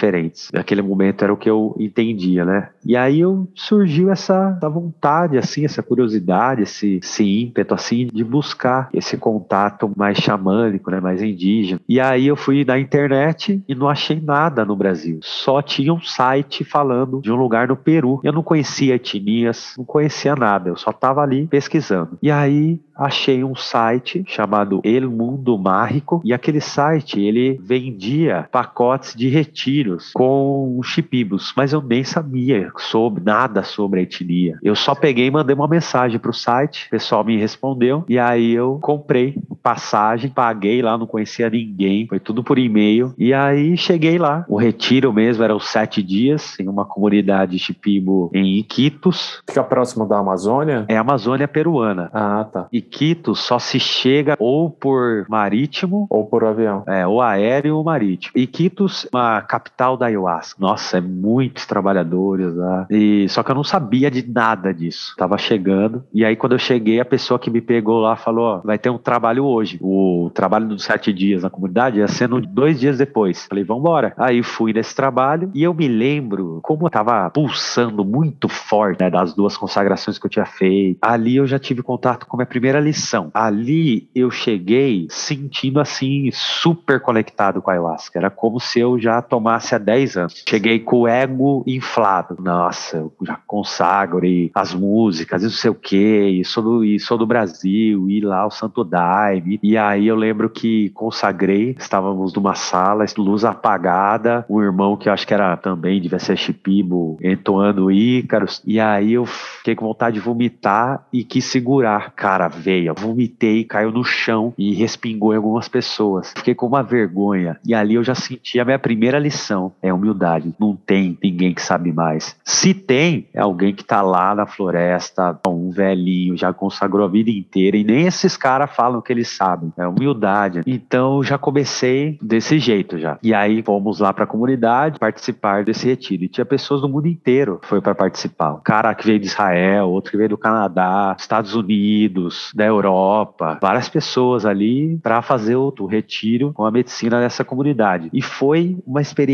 Naquele 0.53 0.81
momento 0.81 1.23
era 1.23 1.33
o 1.33 1.37
que 1.37 1.49
eu 1.49 1.75
entendia, 1.79 2.43
né? 2.43 2.69
E 2.85 2.97
aí 2.97 3.19
eu 3.19 3.47
surgiu 3.55 4.11
essa, 4.11 4.55
essa 4.57 4.69
vontade 4.69 5.37
assim, 5.37 5.65
essa 5.65 5.81
curiosidade, 5.81 6.63
esse, 6.63 6.99
esse 7.03 7.23
ímpeto 7.23 7.73
assim 7.73 8.07
de 8.07 8.23
buscar 8.23 8.89
esse 8.93 9.17
contato 9.17 9.91
mais 9.95 10.17
xamânico, 10.17 10.91
né, 10.91 10.99
mais 10.99 11.21
indígena. 11.21 11.79
E 11.87 11.99
aí 11.99 12.27
eu 12.27 12.35
fui 12.35 12.65
na 12.65 12.79
internet 12.79 13.63
e 13.67 13.75
não 13.75 13.89
achei 13.89 14.19
nada 14.19 14.65
no 14.65 14.75
Brasil. 14.75 15.19
Só 15.21 15.61
tinha 15.61 15.93
um 15.93 16.01
site 16.01 16.63
falando 16.63 17.21
de 17.21 17.31
um 17.31 17.35
lugar 17.35 17.67
no 17.67 17.75
Peru. 17.75 18.19
Eu 18.23 18.33
não 18.33 18.43
conhecia 18.43 18.95
etnias, 18.95 19.73
não 19.77 19.85
conhecia 19.85 20.35
nada. 20.35 20.69
Eu 20.69 20.75
só 20.75 20.91
estava 20.91 21.21
ali 21.21 21.47
pesquisando. 21.47 22.17
E 22.21 22.31
aí 22.31 22.79
achei 22.95 23.43
um 23.43 23.55
site 23.55 24.23
chamado 24.27 24.81
El 24.83 25.09
Mundo 25.09 25.57
Mágico 25.57 26.21
e 26.23 26.33
aquele 26.33 26.61
site 26.61 27.19
ele 27.19 27.59
vendia 27.61 28.47
pacotes 28.51 29.15
de 29.15 29.29
retiros 29.73 30.11
com 30.13 30.79
chipibos, 30.83 31.53
mas 31.57 31.73
eu 31.73 31.81
nem 31.81 32.03
sabia 32.03 32.71
sobre 32.77 33.23
nada 33.23 33.63
sobre 33.63 34.01
a 34.01 34.03
etnia. 34.03 34.57
Eu 34.61 34.75
só 34.75 34.93
peguei 34.93 35.27
e 35.27 35.31
mandei 35.31 35.55
uma 35.55 35.67
mensagem 35.67 36.19
pro 36.19 36.33
site, 36.33 36.87
o 36.87 36.89
pessoal 36.91 37.23
me 37.23 37.37
respondeu 37.37 38.03
e 38.07 38.19
aí 38.19 38.53
eu 38.53 38.77
comprei 38.81 39.35
passagem, 39.61 40.29
paguei 40.29 40.81
lá, 40.81 40.97
não 40.97 41.07
conhecia 41.07 41.49
ninguém, 41.49 42.05
foi 42.07 42.19
tudo 42.19 42.43
por 42.43 42.59
e-mail 42.59 43.13
e 43.17 43.33
aí 43.33 43.75
cheguei 43.77 44.17
lá. 44.17 44.45
O 44.47 44.57
retiro 44.57 45.11
mesmo 45.11 45.43
era 45.43 45.55
os 45.55 45.67
sete 45.67 46.03
dias 46.03 46.59
em 46.59 46.67
uma 46.67 46.85
comunidade 46.85 47.57
chipibo 47.57 48.29
em 48.33 48.59
Iquitos. 48.59 49.41
Fica 49.47 49.63
próximo 49.63 50.07
da 50.07 50.19
Amazônia? 50.19 50.85
É 50.87 50.97
a 50.97 51.01
Amazônia 51.01 51.47
peruana. 51.47 52.09
Ah, 52.13 52.45
tá. 52.51 52.67
Iquitos 52.71 53.39
só 53.39 53.57
se 53.57 53.79
chega 53.79 54.35
ou 54.37 54.69
por 54.69 55.25
marítimo 55.29 56.07
ou 56.09 56.25
por 56.25 56.43
avião. 56.43 56.83
É, 56.87 57.07
ou 57.07 57.21
aéreo 57.21 57.77
ou 57.77 57.83
marítimo. 57.83 58.33
Iquitos, 58.35 59.07
uma 59.11 59.41
capital 59.41 59.62
da 59.97 60.05
ayahuasca. 60.05 60.57
Nossa, 60.59 60.97
é 60.97 61.01
muitos 61.01 61.65
trabalhadores 61.65 62.55
lá. 62.55 62.87
E 62.89 63.27
só 63.29 63.43
que 63.43 63.51
eu 63.51 63.55
não 63.55 63.63
sabia 63.63 64.09
de 64.09 64.27
nada 64.27 64.73
disso. 64.73 65.13
Tava 65.17 65.37
chegando 65.37 66.03
e 66.13 66.23
aí 66.23 66.35
quando 66.35 66.53
eu 66.53 66.59
cheguei, 66.59 66.99
a 66.99 67.05
pessoa 67.05 67.39
que 67.39 67.49
me 67.49 67.61
pegou 67.61 67.99
lá 67.99 68.15
falou: 68.15 68.45
ó, 68.45 68.61
vai 68.63 68.77
ter 68.77 68.89
um 68.89 68.97
trabalho 68.97 69.45
hoje. 69.45 69.77
O 69.81 70.31
trabalho 70.33 70.67
dos 70.67 70.83
sete 70.83 71.11
dias 71.13 71.43
na 71.43 71.49
comunidade 71.49 71.99
ia 71.99 72.07
sendo 72.07 72.39
dois 72.41 72.79
dias 72.79 72.97
depois. 72.97 73.45
Falei, 73.45 73.63
vambora. 73.63 74.13
Aí 74.17 74.43
fui 74.43 74.73
nesse 74.73 74.95
trabalho 74.95 75.51
e 75.53 75.63
eu 75.63 75.73
me 75.73 75.87
lembro 75.87 76.59
como 76.61 76.85
eu 76.85 76.89
tava 76.89 77.29
pulsando 77.29 78.03
muito 78.05 78.47
forte 78.47 79.01
né, 79.01 79.09
das 79.09 79.33
duas 79.33 79.57
consagrações 79.57 80.17
que 80.17 80.25
eu 80.25 80.29
tinha 80.29 80.45
feito. 80.45 80.97
Ali 81.01 81.35
eu 81.35 81.47
já 81.47 81.59
tive 81.59 81.81
contato 81.81 82.25
com 82.25 82.35
a 82.35 82.39
minha 82.39 82.47
primeira 82.47 82.79
lição. 82.79 83.31
Ali 83.33 84.09
eu 84.13 84.29
cheguei 84.29 85.07
sentindo 85.09 85.79
assim, 85.79 86.29
super 86.31 86.99
conectado 86.99 87.61
com 87.61 87.69
a 87.69 87.73
ayahuasca. 87.73 88.19
Era 88.19 88.29
como 88.29 88.59
se 88.59 88.79
eu 88.79 88.99
já 88.99 89.21
tomasse 89.21 89.52
há 89.55 89.77
10 89.77 90.17
anos. 90.17 90.43
Cheguei 90.47 90.79
com 90.79 91.01
o 91.01 91.07
ego 91.07 91.63
inflado. 91.67 92.35
Nossa, 92.39 92.97
eu 92.97 93.13
já 93.21 93.39
consagro 93.47 94.23
as 94.53 94.73
músicas, 94.73 95.43
não 95.43 95.49
sei 95.49 95.71
o 95.71 95.75
quê, 95.75 96.39
e 96.39 96.45
sou 96.45 96.63
do, 96.63 96.83
e 96.83 96.99
sou 96.99 97.17
do 97.17 97.25
Brasil, 97.25 98.09
e 98.09 98.21
lá 98.21 98.45
o 98.45 98.51
Santo 98.51 98.83
Daime. 98.83 99.59
E 99.61 99.77
aí 99.77 100.07
eu 100.07 100.15
lembro 100.15 100.49
que 100.49 100.89
consagrei, 100.91 101.75
estávamos 101.77 102.33
numa 102.33 102.55
sala, 102.55 103.05
luz 103.17 103.43
apagada, 103.43 104.45
o 104.47 104.61
irmão 104.61 104.97
que 104.97 105.09
eu 105.09 105.13
acho 105.13 105.27
que 105.27 105.33
era 105.33 105.57
também, 105.57 106.01
devia 106.01 106.19
ser 106.19 106.37
Chipibo, 106.37 107.17
entoando 107.21 107.91
Ícaros. 107.91 108.61
E 108.65 108.79
aí 108.79 109.13
eu 109.13 109.25
fiquei 109.25 109.75
com 109.75 109.85
vontade 109.85 110.15
de 110.15 110.19
vomitar 110.19 111.05
e 111.11 111.23
quis 111.23 111.45
segurar. 111.45 112.11
Cara, 112.11 112.47
veia. 112.47 112.93
Vomitei, 112.93 113.63
caiu 113.63 113.91
no 113.91 114.03
chão 114.03 114.53
e 114.57 114.73
respingou 114.73 115.33
em 115.33 115.37
algumas 115.37 115.67
pessoas. 115.67 116.33
Fiquei 116.35 116.55
com 116.55 116.67
uma 116.67 116.83
vergonha. 116.83 117.59
E 117.65 117.73
ali 117.73 117.95
eu 117.95 118.03
já 118.03 118.15
senti 118.15 118.59
a 118.59 118.65
minha 118.65 118.79
primeira 118.79 119.19
lição: 119.19 119.42
é 119.81 119.93
humildade. 119.93 120.53
Não 120.59 120.75
tem 120.75 121.17
ninguém 121.21 121.53
que 121.53 121.61
sabe 121.61 121.91
mais. 121.91 122.35
Se 122.43 122.73
tem, 122.73 123.27
é 123.33 123.41
alguém 123.41 123.73
que 123.73 123.83
tá 123.83 124.01
lá 124.01 124.33
na 124.35 124.45
floresta, 124.45 125.39
um 125.47 125.71
velhinho, 125.71 126.37
já 126.37 126.53
consagrou 126.53 127.05
a 127.05 127.09
vida 127.09 127.29
inteira. 127.29 127.77
E 127.77 127.83
nem 127.83 128.07
esses 128.07 128.37
caras 128.37 128.71
falam 128.75 129.01
que 129.01 129.11
eles 129.11 129.29
sabem. 129.29 129.71
É 129.77 129.87
humildade. 129.87 130.61
Então 130.65 131.23
já 131.23 131.37
comecei 131.37 132.17
desse 132.21 132.59
jeito 132.59 132.97
já. 132.97 133.17
E 133.21 133.33
aí 133.33 133.61
fomos 133.63 133.99
lá 133.99 134.13
para 134.13 134.23
a 134.23 134.27
comunidade 134.27 134.99
participar 134.99 135.63
desse 135.63 135.87
retiro. 135.87 136.23
E 136.23 136.27
tinha 136.27 136.45
pessoas 136.45 136.81
do 136.81 136.89
mundo 136.89 137.07
inteiro 137.07 137.59
foi 137.63 137.81
para 137.81 137.95
participar. 137.95 138.53
Um 138.53 138.61
cara 138.61 138.93
que 138.93 139.05
veio 139.05 139.19
de 139.19 139.27
Israel, 139.27 139.89
outro 139.89 140.11
que 140.11 140.17
veio 140.17 140.29
do 140.29 140.37
Canadá, 140.37 141.15
Estados 141.17 141.55
Unidos, 141.55 142.51
da 142.55 142.65
Europa, 142.65 143.57
várias 143.61 143.89
pessoas 143.89 144.45
ali 144.45 144.97
para 145.01 145.21
fazer 145.21 145.55
o, 145.55 145.73
retiro 145.85 146.53
com 146.53 146.65
a 146.65 146.71
medicina 146.71 147.19
nessa 147.19 147.43
comunidade. 147.43 148.09
E 148.13 148.21
foi 148.21 148.77
uma 148.85 149.01
experiência 149.01 149.32